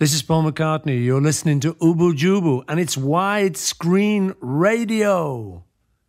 This 0.02 0.14
is 0.14 0.22
Paul 0.22 0.50
McCartney. 0.50 1.04
You're 1.04 1.20
listening 1.20 1.60
to 1.60 1.74
Ubu 1.74 2.12
Jubu, 2.12 2.64
and 2.66 2.80
it's 2.80 2.96
wide 2.96 3.56
screen 3.56 4.34
radio. 4.40 5.62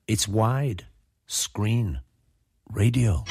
It's 0.08 0.27
wide 0.27 0.88
screen 1.27 1.99
radio. 2.71 3.23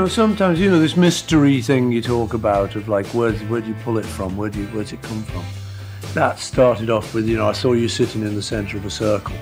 Know, 0.00 0.08
sometimes, 0.08 0.58
you 0.58 0.70
know, 0.70 0.80
this 0.80 0.96
mystery 0.96 1.60
thing 1.60 1.92
you 1.92 2.00
talk 2.00 2.32
about 2.32 2.74
of 2.74 2.88
like, 2.88 3.06
where, 3.08 3.32
where 3.32 3.60
do 3.60 3.68
you 3.68 3.74
pull 3.84 3.98
it 3.98 4.06
from? 4.06 4.34
Where 4.34 4.48
do 4.48 4.60
you, 4.60 4.66
where's 4.68 4.92
it 4.92 5.02
come 5.02 5.22
from? 5.24 5.44
That 6.14 6.38
started 6.38 6.88
off 6.88 7.12
with, 7.12 7.28
you 7.28 7.36
know, 7.36 7.46
I 7.46 7.52
saw 7.52 7.74
you 7.74 7.86
sitting 7.86 8.22
in 8.22 8.34
the 8.34 8.42
centre 8.42 8.78
of 8.78 8.86
a 8.86 8.90
circle. 8.90 9.36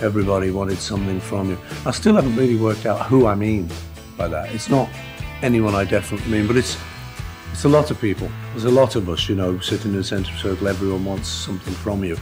Everybody 0.00 0.50
wanted 0.50 0.78
something 0.78 1.20
from 1.20 1.50
you. 1.50 1.58
I 1.86 1.92
still 1.92 2.16
haven't 2.16 2.34
really 2.34 2.56
worked 2.56 2.84
out 2.84 3.06
who 3.06 3.26
I 3.26 3.36
mean 3.36 3.70
by 4.16 4.26
that. 4.28 4.52
It's 4.52 4.68
not 4.68 4.88
anyone 5.40 5.76
I 5.76 5.84
definitely 5.84 6.32
mean, 6.32 6.46
but 6.48 6.56
it's 6.56 6.76
it's 7.52 7.64
a 7.64 7.68
lot 7.68 7.90
of 7.90 8.00
people. 8.00 8.28
There's 8.50 8.64
a 8.64 8.70
lot 8.70 8.96
of 8.96 9.08
us, 9.08 9.28
you 9.28 9.36
know, 9.36 9.58
sitting 9.60 9.92
in 9.92 9.98
the 9.98 10.04
centre 10.04 10.30
of 10.30 10.36
a 10.36 10.40
circle. 10.40 10.68
Everyone 10.68 11.04
wants 11.04 11.28
something 11.28 11.74
from 11.74 12.02
you. 12.02 12.16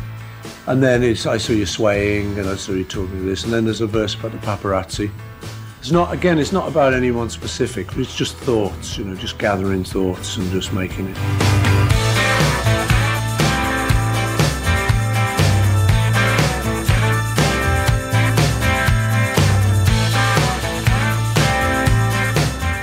And 0.66 0.82
then 0.82 1.02
it's, 1.02 1.26
I 1.26 1.38
saw 1.38 1.52
you 1.52 1.66
swaying, 1.66 2.38
and 2.38 2.48
I 2.48 2.56
saw 2.56 2.72
you 2.72 2.84
talking 2.84 3.16
to 3.16 3.22
this. 3.22 3.44
And 3.44 3.52
then 3.52 3.64
there's 3.64 3.80
a 3.80 3.86
verse 3.86 4.14
about 4.14 4.32
the 4.32 4.38
paparazzi. 4.38 5.10
It's 5.80 5.92
not, 5.92 6.12
again, 6.12 6.38
it's 6.38 6.52
not 6.52 6.68
about 6.68 6.92
anyone 6.92 7.30
specific. 7.30 7.96
It's 7.96 8.14
just 8.14 8.36
thoughts, 8.36 8.98
you 8.98 9.04
know, 9.04 9.14
just 9.14 9.38
gathering 9.38 9.84
thoughts 9.84 10.36
and 10.36 10.50
just 10.50 10.72
making 10.72 11.08
it. 11.08 11.16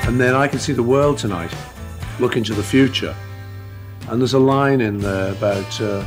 And 0.08 0.22
then 0.22 0.34
I 0.34 0.48
can 0.48 0.60
see 0.60 0.72
the 0.72 0.82
world 0.82 1.18
tonight, 1.18 1.54
look 2.22 2.38
into 2.38 2.54
the 2.54 2.64
future. 2.64 3.14
And 4.08 4.22
there's 4.22 4.34
a 4.34 4.40
line 4.40 4.80
in 4.80 5.00
there 5.00 5.34
about, 5.34 5.82
uh, 5.82 6.06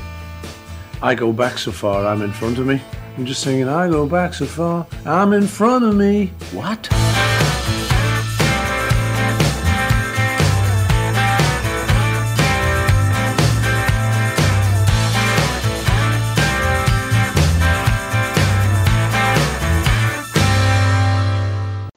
I 1.03 1.15
go 1.15 1.35
back 1.35 1.59
so 1.59 1.71
far, 1.71 2.07
I'm 2.07 2.23
in 2.23 2.33
front 2.33 2.59
of 2.59 2.67
me. 2.67 2.81
I'm 3.19 3.27
just 3.27 3.43
singing, 3.43 3.69
I 3.69 3.89
go 3.89 4.07
back 4.07 4.33
so 4.33 4.47
far, 4.47 4.87
I'm 5.05 5.33
in 5.33 5.49
front 5.49 5.85
of 5.85 5.97
me. 5.97 6.27
What? 6.53 6.89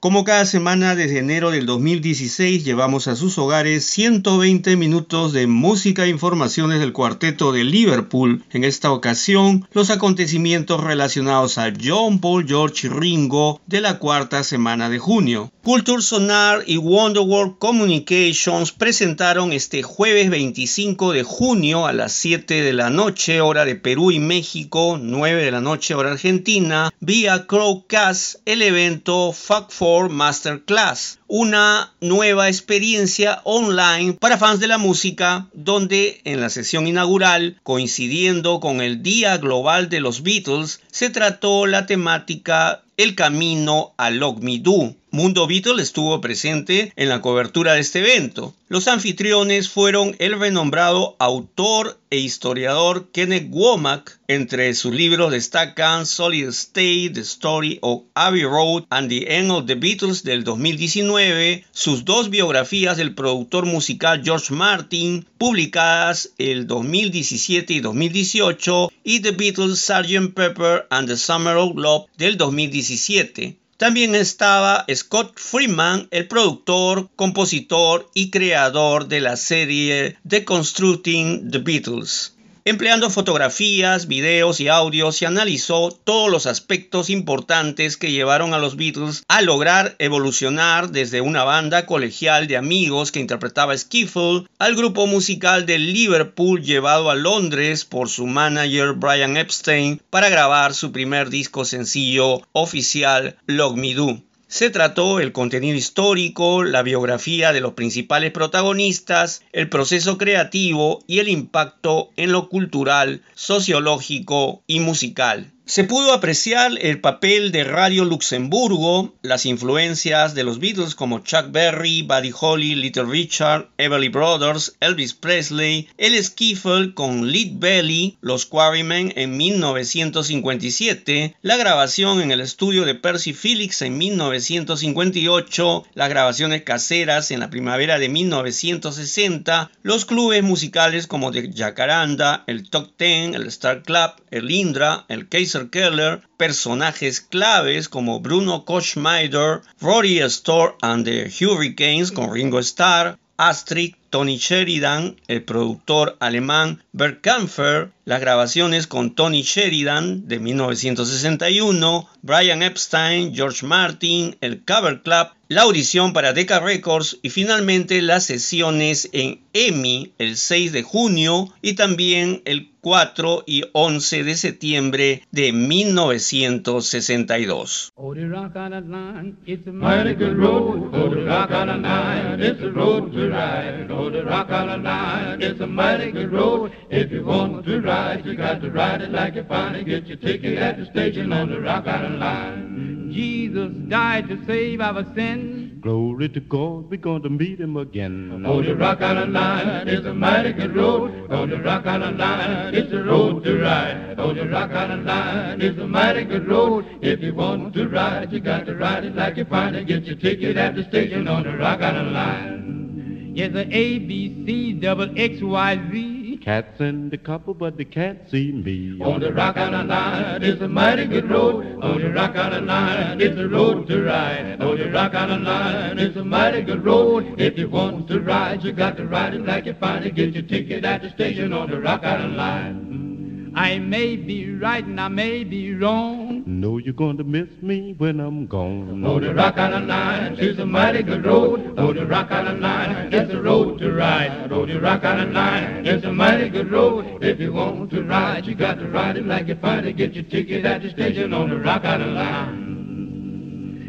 Como 0.02 0.24
cada 0.24 0.48
semana 0.48 0.96
desde 0.96 1.20
enero 1.20 1.52
del 1.52 1.68
2016 1.68 2.66
llevamos 2.66 3.08
a 3.08 3.16
sus 3.16 3.38
hogares 3.38 3.86
120 3.86 4.76
minutos 4.76 5.32
de 5.32 5.46
música 5.46 6.06
e 6.06 6.10
informaciones 6.10 6.80
del 6.80 6.92
cuarteto 6.92 7.52
de 7.52 7.64
Liverpool. 7.64 8.44
En 8.50 8.64
esta 8.64 8.92
ocasión, 8.92 9.68
los 9.74 9.92
acontecimientos 9.92 10.84
relacionados 10.84 11.60
a 11.60 11.72
John 11.80 12.20
Paul 12.20 12.48
George 12.48 12.90
Ringo 12.90 13.62
de 13.68 13.80
la 13.80 14.00
cuarta 14.00 14.44
semana 14.44 14.90
de 14.90 14.98
junio. 14.98 15.52
Culture 15.64 16.02
Sonar 16.02 16.64
y 16.66 16.78
Wonderworld 16.78 17.60
Communications 17.60 18.72
presentaron 18.72 19.54
este 19.54 19.84
jueves 19.84 20.32
25 20.32 21.12
de 21.12 21.22
junio 21.22 21.86
a 21.86 21.94
las 21.94 22.14
7 22.14 22.64
de 22.64 22.74
la 22.74 22.90
noche 22.90 23.40
hora 23.40 23.66
de 23.66 23.76
Perú 23.76 24.10
y 24.10 24.18
México, 24.18 24.98
9 25.00 25.44
de 25.44 25.52
la 25.52 25.62
noche 25.62 25.94
hora 25.94 26.14
argentina, 26.14 26.92
vía 27.00 27.46
Crowcast 27.46 28.38
el 28.46 28.64
evento 28.64 29.32
Fuck 29.32 29.70
for 29.70 29.91
Masterclass, 30.10 31.20
una 31.28 31.94
nueva 32.00 32.48
experiencia 32.48 33.42
online 33.44 34.14
para 34.14 34.38
fans 34.38 34.60
de 34.60 34.68
la 34.68 34.78
música 34.78 35.48
donde 35.54 36.22
en 36.24 36.40
la 36.40 36.50
sesión 36.50 36.88
inaugural, 36.88 37.60
coincidiendo 37.64 38.60
con 38.60 38.82
el 38.82 39.04
Día 39.04 39.38
Global 39.38 39.90
de 39.90 40.00
los 40.00 40.24
Beatles, 40.24 40.80
se 40.92 41.10
trató 41.10 41.66
la 41.66 41.86
temática 41.86 42.84
El 42.98 43.16
camino 43.16 43.94
a 43.98 44.10
Log 44.10 44.42
Me 44.42 44.60
Do. 44.60 44.96
Mundo 45.14 45.46
Beatle 45.46 45.84
estuvo 45.84 46.22
presente 46.22 46.94
en 46.96 47.10
la 47.10 47.20
cobertura 47.20 47.74
de 47.74 47.82
este 47.82 48.00
evento. 48.00 48.56
Los 48.70 48.88
anfitriones 48.88 49.68
fueron 49.68 50.16
el 50.20 50.40
renombrado 50.40 51.18
autor 51.20 52.00
e 52.10 52.20
historiador 52.20 53.10
Kenneth 53.12 53.50
Womack. 53.50 54.22
Entre 54.30 54.74
sus 54.74 54.94
libros 54.94 55.34
destacan 55.34 56.06
Solid 56.06 56.48
State, 56.48 57.12
The 57.16 57.20
Story 57.22 57.78
of 57.82 58.04
Abbey 58.14 58.46
Road 58.46 58.86
and 58.90 59.10
the 59.10 59.36
End 59.36 59.52
of 59.52 59.66
the 59.66 59.76
Beatles 59.76 60.24
del 60.24 60.46
2019, 60.46 61.66
sus 61.72 62.06
dos 62.06 62.30
biografías 62.30 62.96
del 62.96 63.14
productor 63.14 63.66
musical 63.66 64.24
George 64.24 64.54
Martin, 64.54 65.28
publicadas 65.38 66.30
el 66.38 66.68
2017 66.68 67.74
y 67.74 67.80
2018, 67.82 68.90
y 69.04 69.20
The 69.20 69.32
Beatles 69.32 69.80
Sgt. 69.80 70.34
Pepper 70.34 70.88
and 70.90 71.10
the 71.10 71.18
Summer 71.18 71.58
of 71.58 71.76
Love 71.76 72.06
del 72.18 72.38
2017. 72.38 73.61
También 73.82 74.14
estaba 74.14 74.86
Scott 74.94 75.40
Freeman, 75.40 76.08
el 76.12 76.28
productor, 76.28 77.10
compositor 77.16 78.08
y 78.14 78.30
creador 78.30 79.08
de 79.08 79.22
la 79.22 79.36
serie 79.36 80.20
Deconstructing 80.24 81.50
the 81.50 81.58
Beatles. 81.58 82.36
Empleando 82.64 83.10
fotografías, 83.10 84.08
videos 84.08 84.60
y 84.60 84.68
audios, 84.68 85.16
se 85.16 85.26
analizó 85.26 85.90
todos 85.92 86.30
los 86.30 86.46
aspectos 86.46 87.10
importantes 87.10 87.98
que 87.98 88.12
llevaron 88.12 88.54
a 88.54 88.60
los 88.60 88.76
Beatles 88.76 89.24
a 89.28 89.42
lograr 89.42 89.96
evolucionar 89.98 90.92
desde 90.92 91.22
una 91.22 91.44
banda 91.44 91.88
colegial 91.88 92.46
de 92.46 92.58
amigos 92.58 93.12
que 93.12 93.20
interpretaba 93.20 93.76
Skiffle 93.76 94.46
al 94.60 94.76
grupo 94.76 95.08
musical 95.08 95.66
de 95.66 95.80
Liverpool 95.80 96.62
llevado 96.62 97.10
a 97.10 97.16
Londres 97.16 97.84
por 97.84 98.10
su 98.10 98.28
manager 98.28 98.94
Brian 98.94 99.38
Epstein 99.38 100.00
para 100.12 100.30
grabar 100.30 100.76
su 100.76 100.92
primer 100.92 101.32
disco 101.32 101.66
sencillo 101.66 102.44
oficial 102.52 103.38
Log 103.48 103.76
Me 103.76 103.96
Do. 103.96 104.22
Se 104.52 104.70
trató 104.70 105.22
el 105.22 105.32
contenido 105.32 105.78
histórico, 105.78 106.66
la 106.66 106.84
biografía 106.84 107.54
de 107.54 107.62
los 107.62 107.72
principales 107.72 108.32
protagonistas, 108.32 109.44
el 109.54 109.70
proceso 109.70 110.18
creativo 110.18 111.00
y 111.08 111.20
el 111.20 111.30
impacto 111.30 112.10
en 112.18 112.34
lo 112.34 112.50
cultural, 112.50 113.22
sociológico 113.34 114.62
y 114.68 114.82
musical. 114.82 115.54
Se 115.68 115.84
pudo 115.84 116.12
apreciar 116.12 116.72
el 116.82 117.00
papel 117.00 117.52
de 117.52 117.64
Radio 117.64 118.04
Luxemburgo, 118.04 119.14
las 119.22 119.46
influencias 119.46 120.34
de 120.34 120.44
los 120.44 120.60
Beatles 120.60 120.96
como 120.96 121.20
Chuck 121.20 121.52
Berry, 121.52 122.02
Buddy 122.02 122.34
Holly, 122.38 122.76
Little 122.76 123.06
Richard, 123.06 123.70
Everly 123.78 124.10
Brothers, 124.10 124.76
Elvis 124.82 125.14
Presley, 125.14 125.88
el 125.98 126.22
Skiffle 126.22 126.94
con 126.94 127.32
Lead 127.32 127.60
Belly, 127.60 128.18
los 128.22 128.48
Quarrymen 128.48 129.14
en 129.16 129.38
1957, 129.38 131.38
la 131.42 131.58
grabación 131.58 132.22
en 132.22 132.32
el 132.32 132.42
estudio 132.42 132.84
de 132.84 132.96
Percy 132.96 133.32
Phillips 133.32 133.84
en 133.84 133.98
1958, 134.00 135.86
las 135.94 136.10
grabaciones 136.10 136.64
caseras 136.64 137.32
en 137.32 137.40
la 137.40 137.52
primavera 137.52 138.00
de 138.00 138.10
1960, 138.10 139.72
los 139.84 140.06
clubes 140.06 140.44
musicales 140.44 141.08
como 141.08 141.32
The 141.32 141.54
Jacaranda, 141.56 142.44
el 142.48 142.70
Top 142.70 142.90
Ten, 142.98 143.36
el 143.36 143.46
Star 143.48 143.84
Club, 143.84 144.12
el 144.32 144.50
Indra, 144.50 145.06
el 145.08 145.30
Keller, 145.72 146.22
personajes 146.38 147.22
claves 147.22 147.90
como 147.90 148.20
Bruno 148.20 148.66
Kochmeider, 148.66 149.62
Rory 149.80 150.20
Storr 150.20 150.76
and 150.82 151.06
the 151.06 151.30
Hurricanes 151.30 152.12
con 152.12 152.34
Ringo 152.34 152.60
Starr, 152.60 153.18
Astrid, 153.38 153.96
Tony 154.12 154.38
Sheridan, 154.38 155.16
el 155.28 155.44
productor 155.44 156.18
alemán 156.20 156.84
Bert 156.92 157.22
Kampfer, 157.22 157.90
las 158.06 158.20
grabaciones 158.20 158.86
con 158.86 159.16
Tony 159.16 159.42
Sheridan 159.42 160.28
de 160.28 160.38
1961, 160.40 162.10
Brian 162.22 162.62
Epstein, 162.62 163.34
George 163.34 163.66
Martin, 163.66 164.38
el 164.42 164.64
Cover 164.64 165.02
Club, 165.02 165.30
la 165.48 165.64
audición 165.64 166.14
para 166.14 166.34
Decca 166.34 166.60
Records 166.60 167.18
y 167.22 167.30
finalmente 167.30 168.02
las 168.02 168.26
sesiones 168.26 169.10
en 169.14 169.42
EMI 169.54 170.14
el 170.18 170.38
6 170.38 170.72
de 170.72 170.84
junio 170.84 171.52
y 171.62 171.74
también 171.74 172.42
el 172.46 172.71
4 172.82 173.44
y 173.46 173.62
11 173.74 174.24
de 174.24 174.36
septiembre 174.36 175.22
de 175.32 175.54
1962. 175.54 177.94
Oh, 177.96 178.16
the 178.16 178.28
rock 178.28 178.56
island 178.56 178.90
line, 178.92 179.38
it's 179.46 179.68
a 179.68 179.72
mighty 179.72 180.16
good 180.16 180.36
road. 180.36 180.90
Oh, 180.92 181.10
the 181.10 181.24
rock 181.26 181.52
island 181.52 181.84
line, 181.84 182.42
it's 182.42 182.60
a 182.64 182.72
road 182.72 183.14
to 183.14 183.30
ride. 183.30 183.92
Oh, 183.92 184.10
the 184.10 184.24
rock 184.24 184.50
island 184.50 184.84
line, 184.84 185.44
it's 185.44 185.62
a 185.62 185.68
mighty 185.68 186.12
good 186.12 186.32
road. 186.32 186.72
If 186.90 187.12
you 187.12 187.24
want 187.24 187.64
to 187.66 187.82
ride, 187.82 188.26
you 188.26 188.34
got 188.36 188.62
to 188.62 188.72
ride 188.72 189.04
it 189.04 189.12
like 189.12 189.36
you 189.36 189.44
find 189.44 189.76
it. 189.76 189.86
Get 189.86 190.08
your 190.08 190.18
ticket 190.18 190.58
at 190.58 190.78
the 190.78 190.88
station 190.88 191.32
on 191.32 191.52
the 191.52 191.62
rock 191.62 191.86
island 191.86 192.20
line. 192.20 193.12
Jesus 193.14 193.72
died 193.90 194.28
to 194.30 194.44
save 194.48 194.82
our 194.82 195.06
sins. 195.14 195.61
Glory 195.82 196.30
to 196.30 196.40
God, 196.40 196.92
we're 196.92 196.98
going 196.98 197.24
to 197.24 197.30
meet 197.30 197.60
him 197.60 197.76
again. 197.76 198.44
Oh, 198.46 198.62
the 198.62 198.76
rock 198.76 199.02
island 199.02 199.34
line 199.34 199.88
is 199.88 200.06
a 200.06 200.14
mighty 200.14 200.54
good 200.54 200.76
road. 200.76 201.28
Oh, 201.32 201.48
the 201.48 201.58
rock 201.58 201.88
island 201.88 202.20
line, 202.20 202.76
it's 202.76 202.94
a 202.94 203.02
road 203.02 203.44
to 203.46 203.60
ride. 203.60 204.14
Oh, 204.20 204.32
the 204.32 204.48
rock 204.48 204.70
island 204.70 205.06
line 205.06 205.60
is 205.60 205.80
a 205.80 205.88
mighty 205.88 206.24
good 206.26 206.48
road. 206.48 206.86
If 207.02 207.22
you 207.22 207.34
want 207.34 207.74
to 207.74 207.90
ride, 207.90 208.32
you 208.32 208.40
got 208.40 208.68
to 208.68 208.76
ride 208.76 209.06
it 209.06 209.16
like 209.16 209.38
you 209.38 209.46
find 209.46 209.76
it. 209.76 209.88
Get 209.88 210.04
your 210.04 210.18
ticket 210.18 210.56
at 210.56 210.76
the 210.76 210.84
station 210.84 211.28
on 211.28 211.44
the 211.44 211.58
rock 211.58 211.82
island 211.82 212.14
line. 212.14 213.32
Yes, 213.34 213.56
a 213.56 213.62
A, 213.62 213.98
B, 213.98 214.46
C, 214.46 214.74
double 214.74 215.10
X, 215.18 215.42
Y, 215.42 215.90
Z. 215.92 216.21
Cats 216.42 216.80
in 216.80 217.12
the 217.12 217.20
couple, 217.20 217.54
but 217.54 217.78
they 217.78 217.86
can't 217.86 218.28
see 218.28 218.52
me. 218.52 219.00
On 219.00 219.20
the 219.20 219.32
Rock 219.32 219.58
on 219.58 219.76
Island 219.76 219.90
Line, 219.90 220.44
it's 220.44 220.60
a 220.60 220.68
mighty 220.68 221.06
good 221.06 221.30
road. 221.30 221.84
On 221.84 222.02
the 222.02 222.12
Rock 222.12 222.36
on 222.36 222.54
Island 222.54 222.66
Line, 222.66 223.22
it's 223.22 223.40
a 223.40 223.48
road 223.48 223.88
to 223.88 224.04
ride. 224.04 224.60
On 224.60 224.76
the 224.76 224.90
Rock 224.90 225.14
on 225.14 225.30
Island 225.30 225.44
Line, 225.44 226.00
it's 226.00 226.18
a 226.18 226.26
mighty 226.26 226.64
good 226.64 226.84
road. 226.84 227.40
If 227.40 227.60
you 227.60 227.70
want 227.70 228.08
to 228.08 228.20
ride, 228.22 228.64
you 228.64 228.72
got 228.72 228.98
to 228.98 229.06
ride 229.06 229.36
it 229.36 229.46
like 229.46 229.68
you 229.68 229.76
find 229.76 230.04
it. 230.04 230.16
Get 230.16 230.34
your 230.34 230.42
ticket 230.42 230.84
at 230.84 231.04
the 231.04 231.12
station 231.12 231.54
on 231.54 231.70
the 231.70 231.80
Rock 231.80 232.02
on 232.04 232.10
Island 232.10 232.38
Line. 232.38 233.54
I 233.56 233.78
may 233.78 234.16
be 234.16 234.56
right 234.56 234.84
and 234.84 235.00
I 235.00 235.10
may 235.10 235.44
be 235.44 235.76
wrong. 235.76 236.21
Know 236.62 236.78
you're 236.78 236.94
going 236.94 237.18
to 237.18 237.24
miss 237.24 237.50
me 237.64 237.96
when 237.98 238.20
I'm 238.20 238.46
gone. 238.46 239.04
Oh, 239.04 239.20
the 239.20 239.34
Rock 239.34 239.58
Island 239.58 239.88
Line 239.88 240.36
is 240.36 240.60
a 240.60 240.66
mighty 240.68 241.02
good 241.02 241.26
road. 241.26 241.74
Oh, 241.76 241.92
the 241.92 242.06
Rock 242.06 242.30
Island 242.30 242.62
Line 242.62 243.12
is 243.12 243.34
a 243.34 243.42
road 243.42 243.80
to 243.80 243.92
ride. 243.92 244.52
Oh, 244.52 244.68
the 244.68 244.80
Rock 244.80 245.04
Island 245.04 245.34
Line 245.34 245.88
is 245.88 246.04
a 246.04 246.12
mighty 246.14 246.50
good 246.50 246.70
road. 246.70 247.24
If 247.24 247.40
you 247.40 247.52
want 247.52 247.90
to 247.90 248.04
ride, 248.04 248.46
you 248.46 248.54
got 248.54 248.76
to 248.76 248.88
ride 248.88 249.18
it 249.18 249.26
like 249.26 249.48
you 249.48 249.56
find 249.56 249.88
it. 249.88 249.98
Get 249.98 250.14
your 250.14 250.26
ticket 250.26 250.64
at 250.64 250.84
the 250.84 250.92
station 250.92 251.34
on 251.34 251.50
the 251.50 251.58
Rock 251.58 251.84
Island 251.84 252.14
Line. 252.14 252.81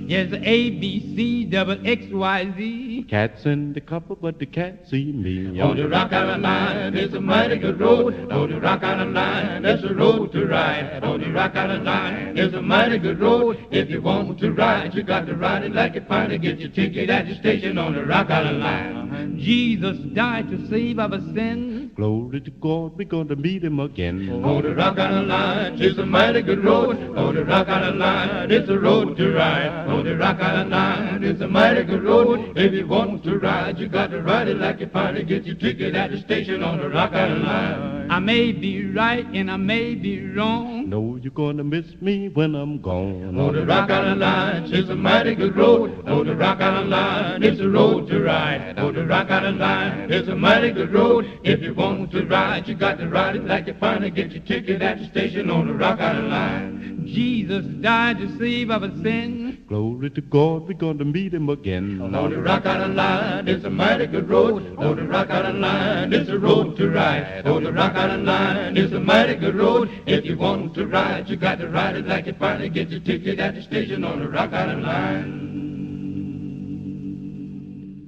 Yes, 0.07 0.33
A, 0.33 0.71
B, 0.71 1.15
C, 1.17 1.45
double 1.45 1.79
X, 1.87 2.07
Y, 2.11 2.55
Z. 2.57 3.07
Cats 3.09 3.47
in 3.47 3.73
the 3.73 3.81
couple, 3.81 4.17
but 4.17 4.39
the 4.39 4.47
can't 4.47 4.79
see 4.89 5.13
me. 5.13 5.61
Oh, 5.61 5.71
on 5.71 5.77
the 5.77 5.89
Rock 5.89 6.13
Island 6.13 6.43
Line 6.43 6.95
is 6.97 7.15
a 7.15 7.21
mighty 7.21 7.59
good 7.59 7.81
road. 7.81 8.29
Oh, 8.31 8.43
on 8.43 8.51
the 8.51 8.61
Rock 8.61 8.83
Island 8.83 9.15
Line, 9.15 9.63
that's 9.63 9.83
a 9.85 9.95
road 9.95 10.33
to 10.33 10.47
ride. 10.47 11.01
Oh, 11.03 11.13
on 11.13 11.21
the 11.21 11.31
Rock 11.31 11.57
Island 11.57 11.85
Line 11.85 12.37
is 12.37 12.53
a 12.55 12.63
mighty 12.63 12.99
good 12.99 13.21
road. 13.21 13.59
If 13.71 13.91
you 13.91 14.03
want 14.03 14.39
to 14.41 14.53
ride, 14.53 14.95
you 14.95 15.03
got 15.03 15.27
to 15.27 15.35
ride 15.37 15.65
it 15.65 15.73
like 15.73 15.95
you 15.95 16.03
find 16.03 16.33
it. 16.33 16.43
Get 16.43 16.59
your 16.59 16.71
ticket 16.71 17.09
at 17.09 17.29
the 17.29 17.35
station 17.37 17.79
on 17.79 17.95
the 17.95 18.05
Rock 18.05 18.31
Island 18.31 18.61
Line. 18.61 19.39
Jesus 19.39 19.99
died 20.15 20.51
to 20.51 20.69
save 20.69 20.99
our 20.99 21.21
sins. 21.35 21.82
Glory 21.95 22.41
to 22.41 22.51
God, 22.51 22.97
we're 22.97 23.05
going 23.05 23.29
to 23.29 23.37
meet 23.37 23.63
him 23.63 23.79
again. 23.79 24.27
Oh, 24.33 24.57
on 24.57 24.63
the 24.63 24.75
Rock 24.75 24.99
Island 24.99 25.29
Line 25.29 25.75
is 25.75 25.99
a 25.99 26.07
mighty 26.07 26.41
good 26.41 26.65
road. 26.65 26.97
Oh, 27.15 27.27
on 27.27 27.35
the 27.35 27.45
Rock 27.45 27.69
Island 27.69 27.99
Line, 27.99 28.51
it's 28.51 28.71
a 28.71 28.79
road 28.79 29.15
to 29.19 29.33
ride. 29.33 29.87
Oh, 29.89 29.99
on 29.99 30.05
the 30.05 30.17
Rock 30.17 30.41
Island 30.41 30.71
Line 30.71 31.23
is 31.23 31.41
a 31.43 31.49
mighty 31.49 31.83
good 31.83 32.03
road. 32.03 32.57
If 32.57 32.73
you 32.73 32.87
want 32.87 33.23
to 33.25 33.39
ride, 33.39 33.79
you 33.79 33.89
got 33.89 34.11
to 34.11 34.23
ride 34.23 34.49
it 34.49 34.57
like 34.57 34.81
you 34.81 34.87
find 34.87 35.19
it. 35.19 35.29
Get 35.29 35.45
your 35.45 35.57
ticket 35.57 35.95
at 35.95 36.11
the 36.11 36.19
station 36.21 36.63
on 36.63 36.79
the 36.79 36.89
Rock 36.89 37.13
Island 37.13 37.43
Line. 37.43 38.11
I 38.11 38.19
may 38.19 38.53
be 38.53 38.91
right 38.91 39.27
and 39.27 39.51
I 39.51 39.57
may 39.57 39.95
be 39.95 40.29
wrong. 40.35 40.89
Know 40.89 41.19
you're 41.23 41.33
going 41.33 41.57
to 41.59 41.65
miss 41.65 41.87
me 42.01 42.29
when 42.29 42.55
I'm 42.55 42.81
gone. 42.81 43.39
On 43.39 43.55
the 43.55 43.65
Rock 43.65 43.91
Island 43.91 44.21
Line 44.21 44.65
is 44.65 44.89
a 44.91 44.95
mighty 44.95 45.35
good 45.35 45.57
road. 45.57 46.07
On 46.09 46.27
the 46.27 46.35
Rock 46.35 46.61
Island 46.61 46.91
Line, 46.91 47.43
it's 47.43 47.61
a 47.61 47.69
road 47.69 48.09
to 48.09 48.23
ride. 48.23 48.79
On 48.79 48.95
the 48.95 49.07
Rock 49.07 49.31
Island 49.31 49.59
Line, 49.59 50.13
it's 50.13 50.29
a 50.29 50.37
mighty 50.37 50.73
good 50.73 50.93
road. 50.93 51.27
If 51.43 51.63
you 51.63 51.75
want 51.83 52.13
to 52.13 52.25
ride, 52.27 52.69
you 52.69 52.75
got 52.75 52.99
to 52.99 53.09
ride 53.09 53.35
it 53.35 53.45
like 53.45 53.67
you 53.67 53.75
find 53.75 54.05
it. 54.05 54.15
Get 54.15 54.31
your 54.31 54.43
ticket 54.43 54.83
at 54.83 54.99
the 54.99 55.07
station 55.09 55.51
on 55.51 55.67
the 55.67 55.75
Rock 55.75 55.99
Island 55.99 56.31
Line. 56.31 57.03
Jesus 57.07 57.65
died 57.81 58.19
to 58.19 58.39
save 58.39 58.71
our 58.71 58.89
sin. 59.03 59.65
Glory 59.67 60.11
to 60.11 60.21
God, 60.21 60.69
we're 60.69 60.75
going 60.75 60.99
to 60.99 61.05
meet 61.05 61.35
him 61.35 61.49
again. 61.49 62.01
On 62.01 62.31
the 62.31 62.41
Rock 62.41 62.67
Island 62.67 62.95
Line, 62.95 63.49
it's 63.49 63.65
a 63.65 63.71
mighty 63.71 64.07
good 64.07 64.29
road. 64.29 64.79
On 64.79 64.95
the 64.97 65.03
Rock 65.03 65.31
Island 65.31 65.61
Line, 65.61 66.13
it's 66.13 66.31
a 66.31 66.39
road 66.39 66.77
to 66.77 66.89
ride. 66.89 67.47
On 67.47 67.65
the 67.65 67.73
Rock 67.73 67.97
Island 67.97 68.27
Line, 68.27 68.77
it's 68.77 68.93
a 68.93 69.01
mighty 69.01 69.35
good 69.35 69.57
road. 69.57 69.91
If 70.07 70.25
you 70.25 70.37
want 70.37 70.75
to 70.75 70.87
ride, 70.87 71.29
you 71.29 71.37
got 71.37 71.59
to 71.59 71.69
ride 71.69 71.97
it 71.97 72.07
like 72.07 72.27
you 72.27 72.35
find 72.35 72.63
it. 72.63 72.73
Get 72.73 72.91
your 72.91 73.01
ticket 73.01 73.41
at 73.41 73.57
the 73.57 73.63
station 73.63 74.05
on 74.05 74.21
the 74.21 74.29
Rock 74.29 74.53
Island 74.53 74.83
Line. 74.85 75.53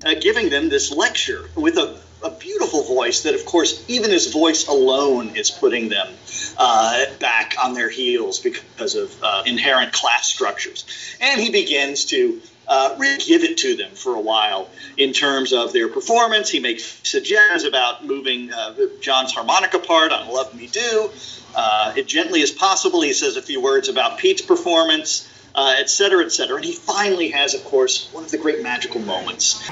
uh, 0.04 0.14
giving 0.20 0.50
them 0.50 0.68
this 0.68 0.92
lecture 0.92 1.48
with 1.56 1.76
a, 1.78 1.98
a 2.24 2.30
beautiful 2.30 2.82
voice 2.82 3.22
that, 3.22 3.34
of 3.34 3.44
course, 3.44 3.84
even 3.86 4.10
his 4.10 4.32
voice 4.32 4.66
alone 4.66 5.36
is 5.36 5.50
putting 5.50 5.90
them 5.90 6.08
uh, 6.56 7.04
back 7.20 7.54
on 7.62 7.74
their 7.74 7.90
heels 7.90 8.40
because 8.40 8.94
of 8.94 9.14
uh, 9.22 9.42
inherent 9.46 9.92
class 9.92 10.26
structures. 10.26 10.84
And 11.20 11.40
he 11.40 11.50
begins 11.50 12.06
to 12.06 12.40
uh, 12.66 12.96
really 12.98 13.22
give 13.22 13.44
it 13.44 13.58
to 13.58 13.76
them 13.76 13.90
for 13.90 14.14
a 14.14 14.20
while 14.20 14.70
in 14.96 15.12
terms 15.12 15.52
of 15.52 15.74
their 15.74 15.88
performance. 15.88 16.48
He 16.48 16.60
makes 16.60 16.82
suggestions 17.06 17.64
about 17.64 18.06
moving 18.06 18.50
uh, 18.52 18.74
John's 19.02 19.32
harmonica 19.32 19.78
part 19.78 20.10
on 20.10 20.32
Love 20.32 20.54
Me 20.54 20.66
Do. 20.66 21.10
Uh, 21.54 21.92
as 21.96 22.06
gently 22.06 22.42
as 22.42 22.50
possible, 22.50 23.02
he 23.02 23.12
says 23.12 23.36
a 23.36 23.42
few 23.42 23.60
words 23.60 23.88
about 23.88 24.18
Pete's 24.18 24.42
performance, 24.42 25.30
uh, 25.54 25.74
et 25.78 25.90
cetera, 25.90 26.24
et. 26.24 26.56
And 26.56 26.64
he 26.64 26.72
finally 26.72 27.28
has, 27.28 27.54
of 27.54 27.62
course, 27.64 28.08
one 28.12 28.24
of 28.24 28.30
the 28.30 28.38
great 28.38 28.62
magical 28.62 29.00
moments. 29.02 29.62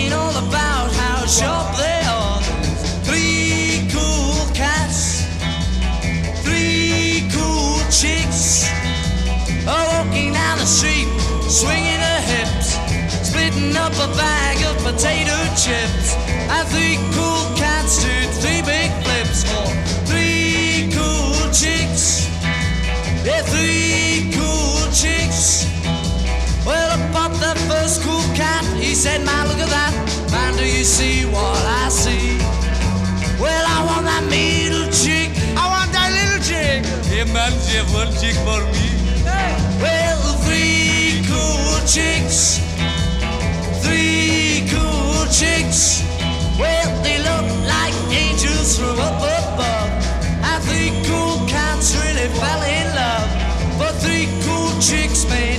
Talking 0.00 0.12
all 0.14 0.48
about 0.48 0.90
how 0.92 1.26
sharp 1.26 1.76
they 1.76 2.00
are. 2.08 2.40
Three 3.04 3.86
cool 3.92 4.48
cats. 4.54 5.26
Three 6.42 7.28
cool 7.34 7.76
chicks. 7.90 8.64
Are 9.68 9.86
walking 9.92 10.32
down 10.32 10.56
the 10.56 10.64
street, 10.64 11.06
swinging 11.50 12.00
her 12.00 12.20
hips. 12.32 12.78
Splitting 13.28 13.76
up 13.76 13.92
a 13.92 14.08
bag 14.16 14.56
of 14.64 14.76
potato 14.82 15.36
chips. 15.52 16.16
And 16.48 16.66
three 16.68 16.96
cool 17.12 17.44
cats 17.56 18.02
did 18.02 18.30
three 18.40 18.62
big 18.62 18.90
flips 19.04 19.44
for 19.44 19.68
three 20.08 20.88
cool 20.94 21.52
chicks. 21.52 22.26
Yeah, 23.22 23.42
three 23.42 23.89
first 27.90 28.02
cool 28.06 28.36
cat, 28.36 28.62
he 28.76 28.94
said, 28.94 29.24
Man, 29.24 29.48
look 29.48 29.58
at 29.58 29.68
that. 29.68 29.92
Man, 30.30 30.54
do 30.56 30.64
you 30.64 30.84
see 30.84 31.24
what 31.26 31.58
I 31.82 31.88
see? 31.88 32.38
Well, 33.42 33.64
I 33.66 33.78
want 33.84 34.04
that 34.06 34.22
middle 34.30 34.86
chick. 34.94 35.34
I 35.58 35.64
want 35.66 35.90
that 35.90 36.10
little 36.14 36.38
chick. 36.38 36.86
Hey, 37.10 37.24
man, 37.34 37.50
do 37.50 37.66
you 37.72 37.82
have 37.82 37.90
one 37.92 38.12
chick 38.14 38.36
for 38.46 38.62
me? 38.70 38.86
Well, 39.82 40.22
three 40.46 41.26
cool 41.26 41.82
chicks. 41.82 42.62
Three 43.82 44.70
cool 44.70 45.26
chicks. 45.34 46.06
Well, 46.62 46.88
they 47.02 47.18
look 47.18 47.46
like 47.66 47.96
angels 48.14 48.78
from 48.78 49.00
up 49.02 49.18
above. 49.18 49.90
And 50.46 50.62
three 50.62 50.94
cool 51.10 51.42
cats 51.50 51.98
really 51.98 52.30
fell 52.38 52.62
in 52.62 52.86
love. 52.94 53.30
But 53.82 53.98
three 53.98 54.30
cool 54.46 54.70
chicks 54.78 55.26
made 55.26 55.49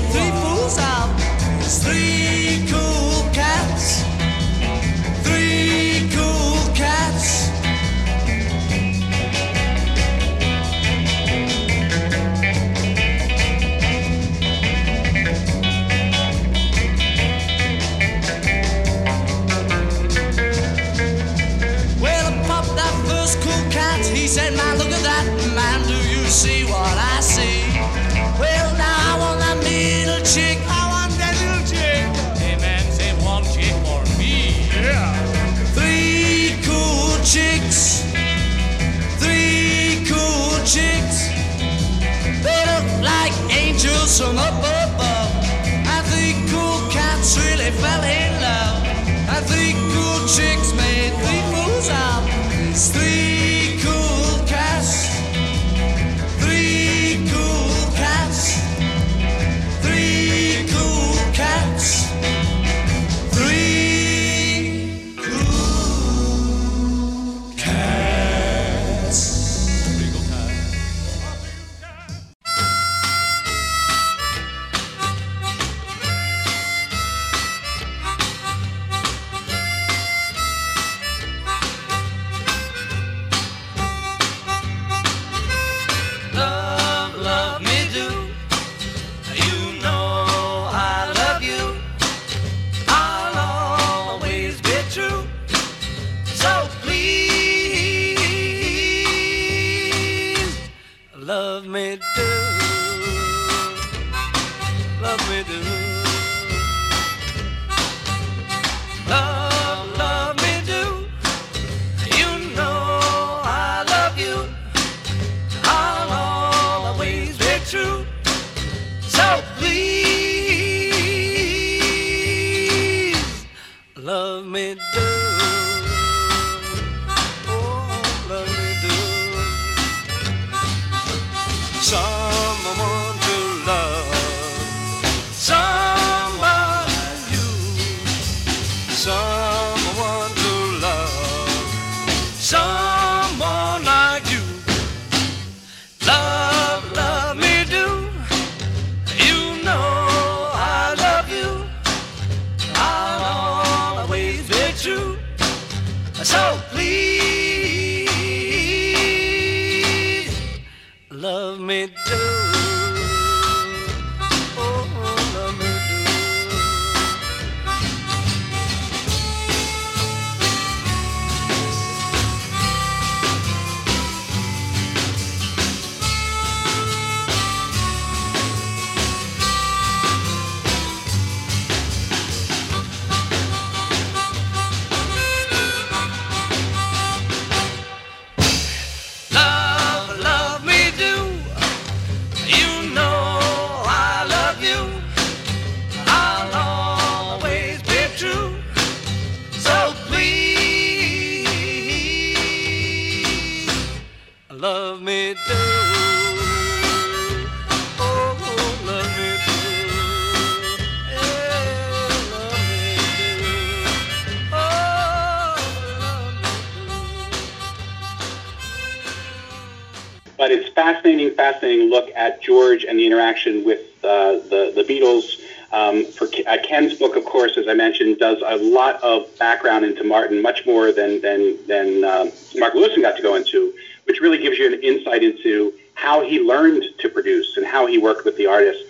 George 222.42 222.84
and 222.84 222.98
the 223.00 223.06
interaction 223.06 223.64
with 223.64 223.82
uh, 224.04 224.40
the 224.50 224.72
the 224.76 224.84
Beatles. 224.84 225.40
Um, 225.74 226.06
for 226.06 226.28
uh, 226.48 226.58
Ken's 226.68 226.96
book, 226.96 227.16
of 227.16 227.24
course, 227.24 227.58
as 227.58 227.66
I 227.70 227.74
mentioned, 227.74 228.18
does 228.20 228.42
a 228.46 228.58
lot 228.58 229.02
of 229.02 229.26
background 229.40 229.86
into 229.86 230.04
Martin, 230.04 230.42
much 230.42 230.66
more 230.66 230.92
than 230.92 231.22
than 231.22 231.58
than 231.68 232.04
um, 232.04 232.32
Mark 232.58 232.74
Lewison 232.74 233.02
got 233.02 233.16
to 233.16 233.24
go 233.24 233.36
into, 233.36 233.74
which 234.06 234.20
really 234.20 234.38
gives 234.38 234.58
you 234.58 234.68
an 234.68 234.82
insight 234.84 235.24
into 235.24 235.74
how 235.94 236.22
he 236.28 236.40
learned 236.40 236.84
to 237.00 237.10
produce 237.10 237.56
and 237.58 237.66
how 237.66 237.86
he 237.86 237.98
worked 237.98 238.26
with 238.26 238.36
the 238.38 238.48
artists. 238.48 238.84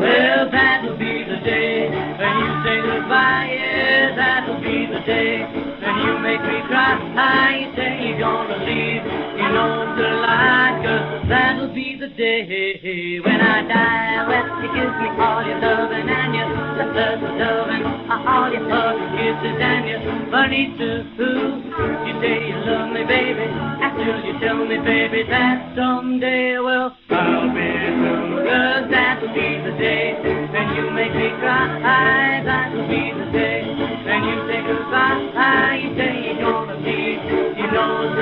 Well, 0.00 0.50
that'll 0.50 0.96
be 0.98 1.24
the 1.24 1.40
day 1.42 1.88
when 1.88 2.38
you 2.38 2.62
say 2.62 2.80
goodbye. 2.82 3.50
Yeah, 3.52 4.14
that'll 4.14 4.60
be 4.60 4.86
the 4.86 5.00
day 5.00 5.40
when 5.42 5.96
you 6.06 6.18
make 6.18 6.42
me 6.42 6.60
cry. 6.68 7.56
You 7.58 7.74
say 7.74 8.08
you're 8.08 8.18
gonna 8.20 8.64
leave. 8.64 9.05
You 9.36 9.48
know 9.52 9.86
lie, 9.96 10.80
'cause 10.82 11.28
that'll 11.28 11.68
be 11.68 11.96
the 11.96 12.08
day 12.08 13.20
when 13.20 13.40
I 13.40 13.62
die. 13.62 14.24
Well, 14.28 14.46
you 14.62 14.68
give 14.74 14.94
me 15.00 15.08
all 15.22 15.42
your 15.46 15.58
loving 15.60 16.08
and 16.08 16.34
your 16.34 16.48
love, 16.48 17.22
loving, 17.22 17.84
uh, 17.84 18.32
all 18.32 18.50
your 18.50 18.68
hugs, 18.68 19.02
kisses 19.16 19.60
and 19.60 19.88
your 19.88 20.00
funny 20.30 20.72
too. 20.78 21.62
You 22.06 22.12
say 22.20 22.48
you 22.48 22.56
love 22.66 22.90
me, 22.90 23.04
baby, 23.04 23.46
after 23.86 24.16
you 24.26 24.38
tell 24.40 24.64
me, 24.64 24.78
baby, 24.78 25.22
that 25.24 25.76
someday, 25.76 26.58
well, 26.58 26.96
I'll 27.10 27.48
be 27.48 27.68
through. 27.98 28.44
'Cause 28.46 28.88
that'll 28.90 29.28
be 29.28 29.48
the 29.66 29.72
day 29.72 30.16
when 30.52 30.66
you 30.76 30.90
make 30.90 31.14
me 31.14 31.28
cry. 31.40 32.40
That'll 32.44 32.88
be 32.88 33.12
the 33.20 33.26
day 33.38 33.62
when 34.06 34.24
you 34.28 34.36
say 34.48 34.60
goodbye. 34.66 35.80
You 35.82 35.94
say 35.96 36.12
you're 36.26 36.40
gonna 36.44 36.76
leave. 36.86 37.20
You 37.58 37.66
know 37.72 38.02
it's 38.02 38.16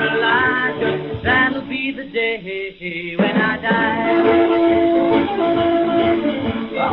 be 1.75 1.91
the 1.91 2.05
day 2.05 3.15
when 3.17 3.35
I 3.35 3.57
Yeah, 6.71 6.85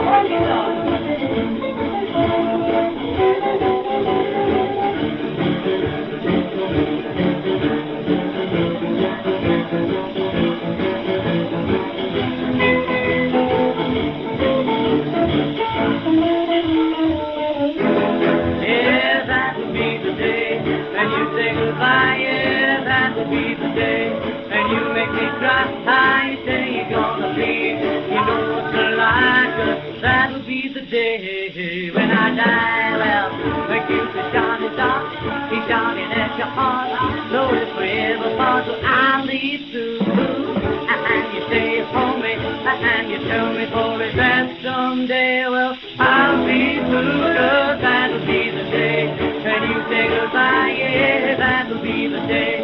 you 24.72 24.92
make 24.92 25.12
me 25.12 25.26
cry. 25.38 26.32
You 26.32 26.38
say 26.46 26.62
you're 26.76 26.90
gonna 26.90 27.28
leave. 27.36 27.78
You 28.12 28.20
know 28.24 28.58
it's 28.58 28.74
a 28.74 28.96
lie, 28.96 29.98
that'll 30.00 30.42
be 30.46 30.68
the 30.72 30.82
day 30.82 31.90
when 31.94 32.10
I 32.10 32.34
die. 32.34 32.96
Well, 33.02 33.28
when 33.68 33.82
you 33.90 34.02
say 34.12 34.32
Johnny, 34.32 34.68
Johnny, 34.76 35.16
he's 35.52 35.64
Johnny, 35.68 36.04
that's 36.08 36.38
your 36.38 36.48
heart. 36.48 36.88
No, 37.32 37.52
it's 37.54 37.72
forever, 37.72 38.36
but 38.36 38.64
I'll 38.84 39.24
leave 39.26 39.72
too. 39.72 39.98
And 40.02 41.34
you 41.34 41.42
say 41.50 41.84
for 41.92 42.16
me, 42.18 42.32
and 42.32 43.10
you 43.10 43.18
tell 43.28 43.52
me 43.52 43.66
for 43.72 44.02
it 44.02 44.16
that 44.16 44.62
someday, 44.62 45.48
well, 45.48 45.76
I'll 45.98 46.46
be 46.46 46.80
through, 46.80 47.20
'cause 47.36 47.80
that'll 47.80 48.26
be 48.26 48.50
the 48.50 48.64
day 48.70 49.08
when 49.44 49.62
you 49.70 49.78
say 49.88 50.08
goodbye, 50.08 50.74
yeah, 50.78 51.36
that'll 51.36 51.82
be 51.82 52.08
the 52.08 52.20
day 52.26 52.61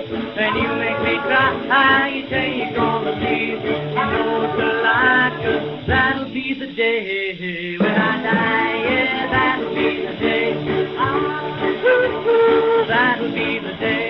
cry, 1.69 2.09
you 2.09 2.23
say 2.31 2.47
you're 2.59 2.75
gonna 2.75 3.13
leave, 3.21 3.63
you 3.63 4.05
know 4.13 4.45
it's 4.45 4.61
a 4.67 4.71
lie, 4.87 5.33
'cause 5.43 5.87
that'll 5.87 6.31
be 6.33 6.55
the 6.55 6.69
day 6.69 7.77
when 7.79 7.95
I 8.11 8.13
die, 8.23 8.77
yeah, 8.89 9.27
that'll 9.35 9.75
be 9.75 9.89
the 10.07 10.15
day, 10.27 10.47
that'll 12.89 13.33
be 13.41 13.49
the 13.67 13.75
day, 13.87 14.08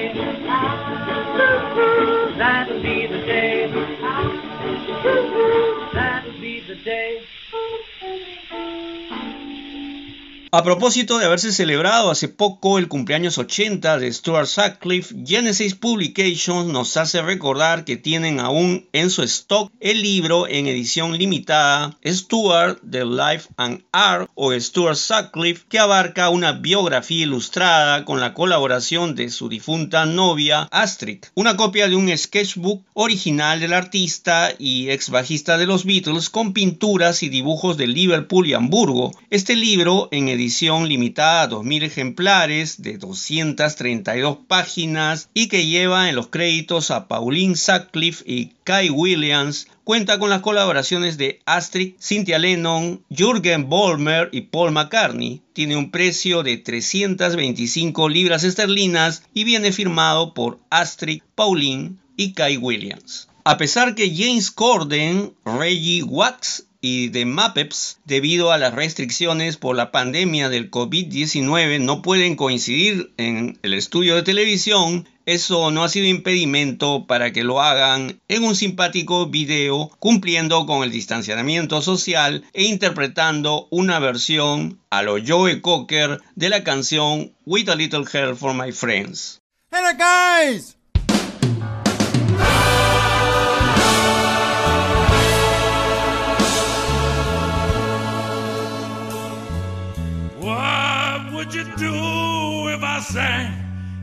A 10.51 10.65
propósito 10.65 11.19
de 11.19 11.27
haberse 11.27 11.53
celebrado 11.53 12.11
hace 12.11 12.27
poco 12.27 12.79
el 12.79 12.89
cumpleaños 12.89 13.37
80 13.37 13.99
de 13.99 14.11
Stuart 14.11 14.47
Sutcliffe, 14.47 15.15
Genesis 15.27 15.75
Publications 15.75 16.69
nos 16.69 16.97
hace 16.97 17.21
recordar 17.21 17.85
que 17.85 17.99
tienen 17.99 18.41
aún 18.41 18.89
en 18.95 19.11
su 19.11 19.23
stock 19.25 19.71
el 19.79 20.01
libro 20.01 20.49
en 20.49 20.67
edición 20.67 21.19
limitada 21.19 21.99
Stuart 22.03 22.81
The 22.91 23.05
Life 23.05 23.51
and 23.59 23.83
Art 23.93 24.31
o 24.35 24.59
Stuart 24.59 24.97
Sutcliffe 24.97 25.67
que 25.69 25.79
abarca 25.79 26.31
una 26.31 26.53
biografía 26.53 27.25
ilustrada 27.25 28.07
con 28.07 28.19
la 28.19 28.33
colaboración 28.33 29.15
de 29.15 29.29
su 29.29 29.51
difunta 29.51 30.07
novia 30.07 30.63
Astrid, 30.71 31.27
una 31.35 31.59
copia 31.59 31.89
de 31.89 31.97
un 31.97 32.17
sketchbook 32.17 32.85
original 32.95 33.61
del 33.61 33.75
artista 33.75 34.55
y 34.59 34.89
ex 34.89 35.11
bajista 35.11 35.59
de 35.59 35.67
los 35.67 35.85
Beatles 35.85 36.31
con 36.31 36.55
pinturas 36.55 37.23
y 37.23 37.29
dibujos 37.29 37.77
de 37.77 37.87
Liverpool 37.87 38.47
y 38.47 38.55
Hamburgo. 38.55 39.13
Este 39.29 39.55
libro 39.55 40.09
en 40.11 40.29
edición 40.29 40.39
limitada 40.87 41.43
a 41.43 41.49
2.000 41.49 41.85
ejemplares 41.85 42.83
de 42.83 42.99
232 42.99 44.39
páginas 44.47 45.29
y 45.35 45.49
que 45.49 45.67
lleva 45.67 46.09
en 46.09 46.17
los 46.17 46.29
créditos 46.29 46.91
a 46.91 47.09
Pauline 47.09 47.57
Sutcliffe 47.57 48.25
y 48.27 48.53
Kai 48.65 48.91
Williams, 48.91 49.69
cuenta 49.85 50.19
con 50.19 50.31
las 50.31 50.43
colaboraciones 50.43 51.17
de 51.17 51.41
Astrid, 51.47 51.95
Cynthia 52.01 52.39
Lennon, 52.39 53.03
Jürgen 53.09 53.69
Vollmer 53.69 54.29
y 54.33 54.43
Paul 54.43 54.73
McCartney. 54.73 55.43
Tiene 55.53 55.77
un 55.77 55.91
precio 55.91 56.43
de 56.43 56.59
325 56.59 58.09
libras 58.09 58.45
esterlinas 58.45 59.23
y 59.33 59.45
viene 59.45 59.73
firmado 59.73 60.35
por 60.35 60.59
Astrid, 60.71 61.23
Pauline 61.35 61.97
y 62.17 62.33
Kai 62.33 62.57
Williams. 62.57 63.29
A 63.45 63.57
pesar 63.57 63.95
que 63.95 64.15
James 64.15 64.51
Corden, 64.51 65.33
Reggie 65.47 66.03
Watts 66.03 66.68
y 66.81 67.11
The 67.11 67.26
Muppets, 67.26 67.99
debido 68.05 68.53
a 68.53 68.59
las 68.59 68.74
restricciones 68.74 69.57
por 69.57 69.76
la 69.76 69.91
pandemia 69.91 70.49
del 70.49 70.70
COVID-19, 70.70 71.81
no 71.81 72.03
pueden 72.03 72.37
coincidir 72.37 73.12
en 73.16 73.59
el 73.62 73.74
estudio 73.74 74.14
de 74.14 74.22
televisión, 74.22 75.09
eso 75.26 75.70
no 75.70 75.85
ha 75.85 75.89
sido 75.89 76.07
impedimento 76.07 77.07
para 77.07 77.33
que 77.33 77.45
lo 77.45 77.61
hagan 77.61 78.20
en 78.29 78.45
un 78.45 78.57
simpático 78.57 79.26
video 79.26 79.91
cumpliendo 79.99 80.64
con 80.64 80.83
el 80.83 80.91
distanciamiento 80.91 81.83
social 81.83 82.45
e 82.55 82.64
interpretando 82.64 83.68
una 83.70 83.99
versión 83.99 84.81
a 84.89 85.03
lo 85.03 85.16
Joe 85.22 85.61
Cocker 85.61 86.20
de 86.35 86.49
la 86.49 86.64
canción 86.64 87.35
With 87.45 87.68
a 87.68 87.74
Little 87.74 88.05
Help 88.11 88.39
for 88.39 88.55
My 88.55 88.72
Friends. 88.72 89.43
There, 89.70 89.95
guys! 89.99 90.78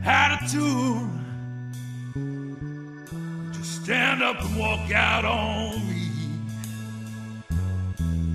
Attitude? 0.06 1.10
Just 3.54 3.84
stand 3.84 4.22
up 4.22 4.42
and 4.42 4.58
walk 4.58 4.92
out 4.92 5.26
on 5.26 5.88
me. 5.88 6.10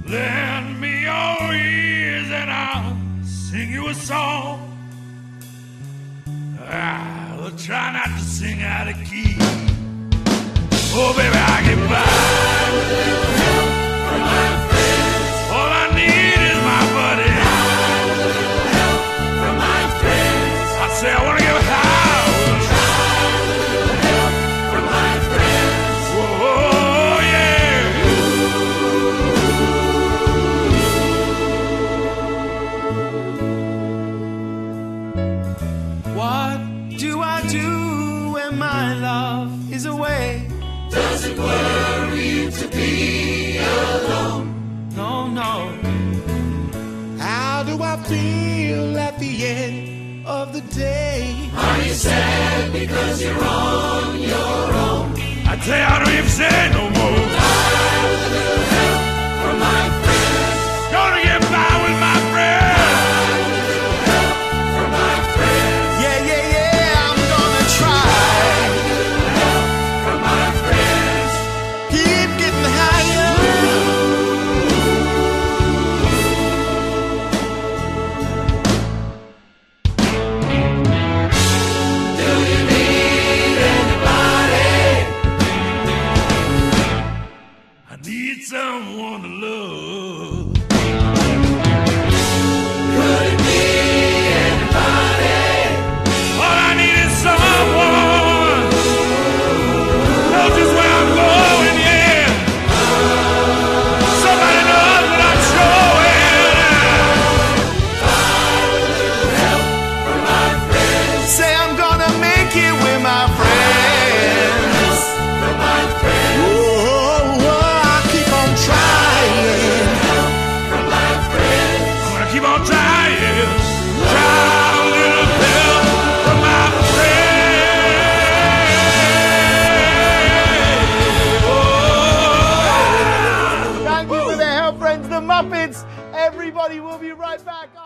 Lend 0.09 0.81
me 0.81 1.03
your 1.03 1.55
ears 1.55 2.31
and 2.31 2.51
I'll 2.51 2.97
sing 3.25 3.71
you 3.71 3.89
a 3.89 3.95
song. 3.95 4.66
I'll 6.68 7.51
try 7.53 7.93
not 7.93 8.18
to 8.18 8.25
sing 8.25 8.62
out 8.62 8.89
of 8.89 8.97
key. 9.09 9.37
Oh, 10.93 11.12
baby, 11.16 11.37
I 11.37 11.62
get 11.64 11.89
by 11.89 13.20
day? 50.81 51.51
Are 51.55 51.81
you 51.87 51.93
sad 51.93 52.72
because 52.72 53.22
you're 53.22 53.45
on 53.45 54.18
your 54.33 54.64
own? 54.89 55.07
I 55.51 55.55
tell 55.64 55.78
you, 55.81 55.89
I 55.93 55.97
don't 56.01 56.14
even 56.18 56.33
say 56.41 56.57
no 56.78 56.80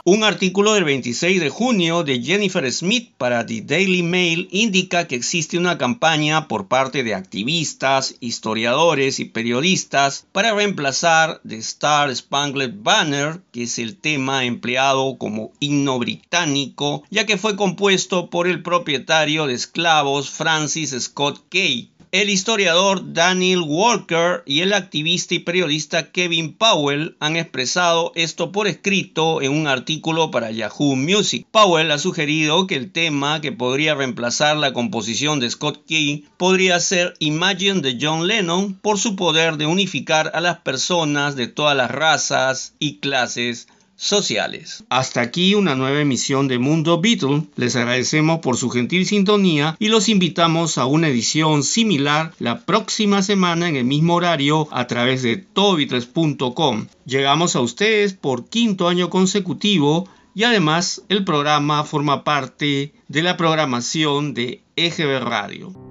Un 0.06 0.22
artículo 0.22 0.74
del 0.74 0.84
26 0.84 1.40
de 1.40 1.48
junio 1.48 2.04
de 2.04 2.22
Jennifer 2.22 2.70
Smith 2.70 3.14
para 3.16 3.46
The 3.46 3.62
Daily 3.62 4.02
Mail 4.02 4.48
indica 4.50 5.08
que 5.08 5.14
existe 5.14 5.56
una 5.56 5.78
campaña 5.78 6.46
por 6.46 6.68
parte 6.68 7.02
de 7.02 7.14
activistas, 7.14 8.14
historiadores 8.20 9.18
y 9.18 9.24
periodistas 9.24 10.26
para 10.30 10.52
reemplazar 10.52 11.40
The 11.48 11.56
Star 11.56 12.14
Spangled 12.14 12.74
Banner, 12.82 13.40
que 13.50 13.62
es 13.62 13.78
el 13.78 13.96
tema 13.96 14.44
empleado 14.44 15.16
como 15.16 15.52
himno 15.58 15.98
británico, 15.98 17.02
ya 17.08 17.24
que 17.24 17.38
fue 17.38 17.56
compuesto 17.56 18.28
por 18.28 18.46
el 18.46 18.62
propietario 18.62 19.46
de 19.46 19.54
esclavos 19.54 20.28
Francis 20.28 20.94
Scott 21.00 21.46
Key. 21.48 21.93
El 22.14 22.30
historiador 22.30 23.12
Daniel 23.12 23.62
Walker 23.66 24.44
y 24.46 24.60
el 24.60 24.72
activista 24.72 25.34
y 25.34 25.40
periodista 25.40 26.12
Kevin 26.12 26.52
Powell 26.52 27.16
han 27.18 27.34
expresado 27.34 28.12
esto 28.14 28.52
por 28.52 28.68
escrito 28.68 29.42
en 29.42 29.50
un 29.50 29.66
artículo 29.66 30.30
para 30.30 30.52
Yahoo 30.52 30.94
Music. 30.94 31.44
Powell 31.50 31.90
ha 31.90 31.98
sugerido 31.98 32.68
que 32.68 32.76
el 32.76 32.92
tema 32.92 33.40
que 33.40 33.50
podría 33.50 33.96
reemplazar 33.96 34.56
la 34.56 34.72
composición 34.72 35.40
de 35.40 35.50
Scott 35.50 35.84
Key 35.88 36.28
podría 36.36 36.78
ser 36.78 37.14
Imagine 37.18 37.80
de 37.80 37.98
John 38.00 38.28
Lennon 38.28 38.74
por 38.74 39.00
su 39.00 39.16
poder 39.16 39.56
de 39.56 39.66
unificar 39.66 40.30
a 40.34 40.40
las 40.40 40.58
personas 40.58 41.34
de 41.34 41.48
todas 41.48 41.76
las 41.76 41.90
razas 41.90 42.76
y 42.78 42.98
clases 42.98 43.66
sociales. 43.96 44.84
Hasta 44.88 45.20
aquí 45.20 45.54
una 45.54 45.74
nueva 45.74 46.00
emisión 46.00 46.48
de 46.48 46.58
Mundo 46.58 47.00
Beatle. 47.00 47.44
Les 47.56 47.76
agradecemos 47.76 48.40
por 48.40 48.56
su 48.56 48.70
gentil 48.70 49.06
sintonía 49.06 49.76
y 49.78 49.88
los 49.88 50.08
invitamos 50.08 50.78
a 50.78 50.86
una 50.86 51.08
edición 51.08 51.62
similar 51.62 52.32
la 52.38 52.60
próxima 52.60 53.22
semana 53.22 53.68
en 53.68 53.76
el 53.76 53.84
mismo 53.84 54.14
horario 54.14 54.68
a 54.70 54.86
través 54.86 55.22
de 55.22 55.36
todobeatles.com. 55.36 56.86
Llegamos 57.06 57.56
a 57.56 57.60
ustedes 57.60 58.14
por 58.14 58.48
quinto 58.48 58.88
año 58.88 59.10
consecutivo 59.10 60.08
y 60.34 60.44
además 60.44 61.02
el 61.08 61.24
programa 61.24 61.84
forma 61.84 62.24
parte 62.24 62.92
de 63.08 63.22
la 63.22 63.36
programación 63.36 64.34
de 64.34 64.62
EGB 64.76 65.20
Radio. 65.22 65.83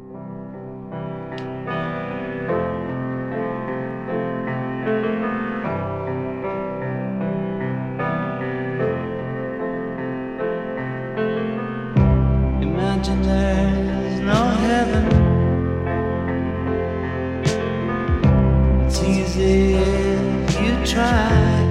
Easy 19.24 19.74
if 19.76 20.62
you 20.62 20.74
try. 20.86 21.66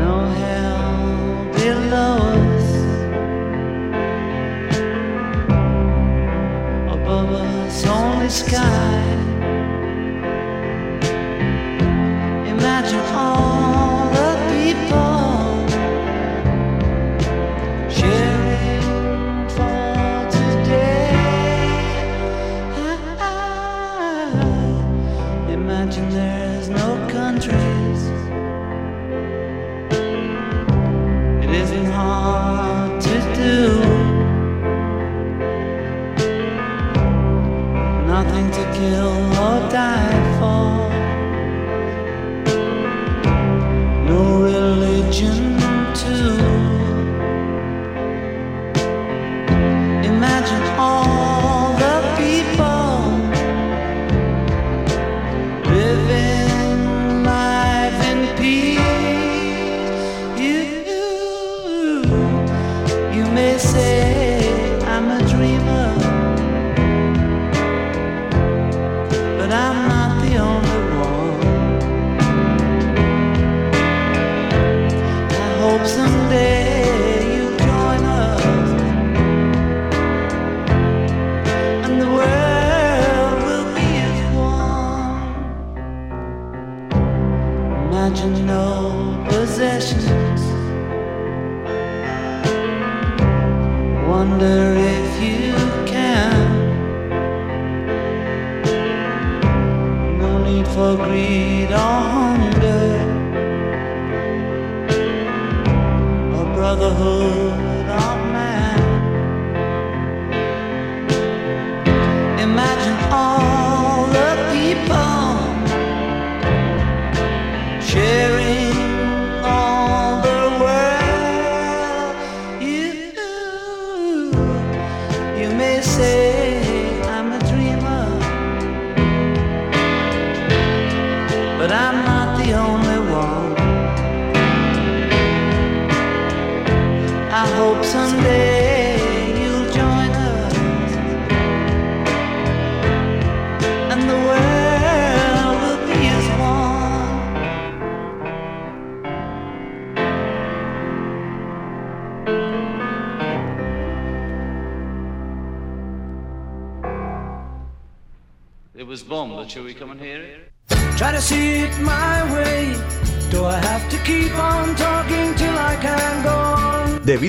No 0.00 0.14
hell 0.40 1.52
below 1.52 2.16
us. 2.44 2.68
Above 6.94 7.30
us, 7.32 7.86
only 7.86 8.28
sky. 8.28 8.83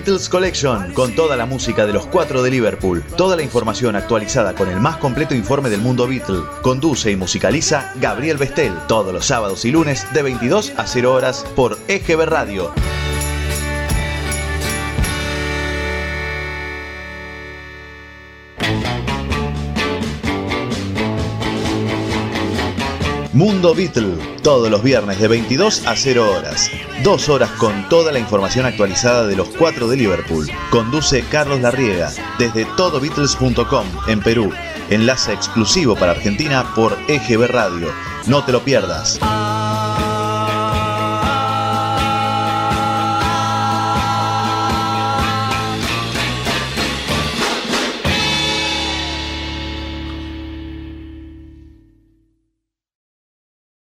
Beatles 0.05 0.29
Collection, 0.29 0.93
con 0.93 1.15
toda 1.15 1.35
la 1.35 1.47
música 1.47 1.87
de 1.87 1.91
los 1.91 2.05
cuatro 2.05 2.43
de 2.43 2.51
Liverpool, 2.51 3.03
toda 3.17 3.35
la 3.35 3.41
información 3.41 3.95
actualizada 3.95 4.53
con 4.53 4.69
el 4.69 4.79
más 4.79 4.97
completo 4.97 5.33
informe 5.33 5.71
del 5.71 5.81
mundo 5.81 6.07
Beatle. 6.07 6.43
Conduce 6.61 7.09
y 7.09 7.15
musicaliza 7.15 7.91
Gabriel 7.95 8.37
Bestel, 8.37 8.75
todos 8.87 9.11
los 9.11 9.25
sábados 9.25 9.65
y 9.65 9.71
lunes 9.71 10.05
de 10.13 10.21
22 10.21 10.73
a 10.77 10.85
0 10.85 11.11
horas 11.11 11.43
por 11.55 11.79
EGB 11.87 12.23
Radio. 12.25 12.71
Mundo 23.35 23.75
Beatle, 23.75 24.15
todos 24.43 24.71
los 24.71 24.81
viernes 24.81 25.19
de 25.19 25.27
22 25.27 25.85
a 25.85 25.97
0 25.97 26.31
horas. 26.31 26.71
Dos 27.03 27.27
horas 27.27 27.51
con 27.51 27.89
toda 27.89 28.13
la 28.13 28.19
información 28.19 28.65
actualizada 28.65 29.27
de 29.27 29.35
los 29.35 29.49
cuatro 29.49 29.89
de 29.89 29.97
Liverpool. 29.97 30.49
Conduce 30.71 31.21
Carlos 31.29 31.59
Larriega 31.59 32.13
desde 32.39 32.63
todobeatles.com 32.77 33.87
en 34.07 34.21
Perú. 34.21 34.53
Enlace 34.89 35.33
exclusivo 35.33 35.95
para 35.95 36.13
Argentina 36.13 36.65
por 36.75 36.97
EGB 37.09 37.47
Radio. 37.47 37.89
No 38.25 38.45
te 38.45 38.53
lo 38.53 38.63
pierdas. 38.63 39.19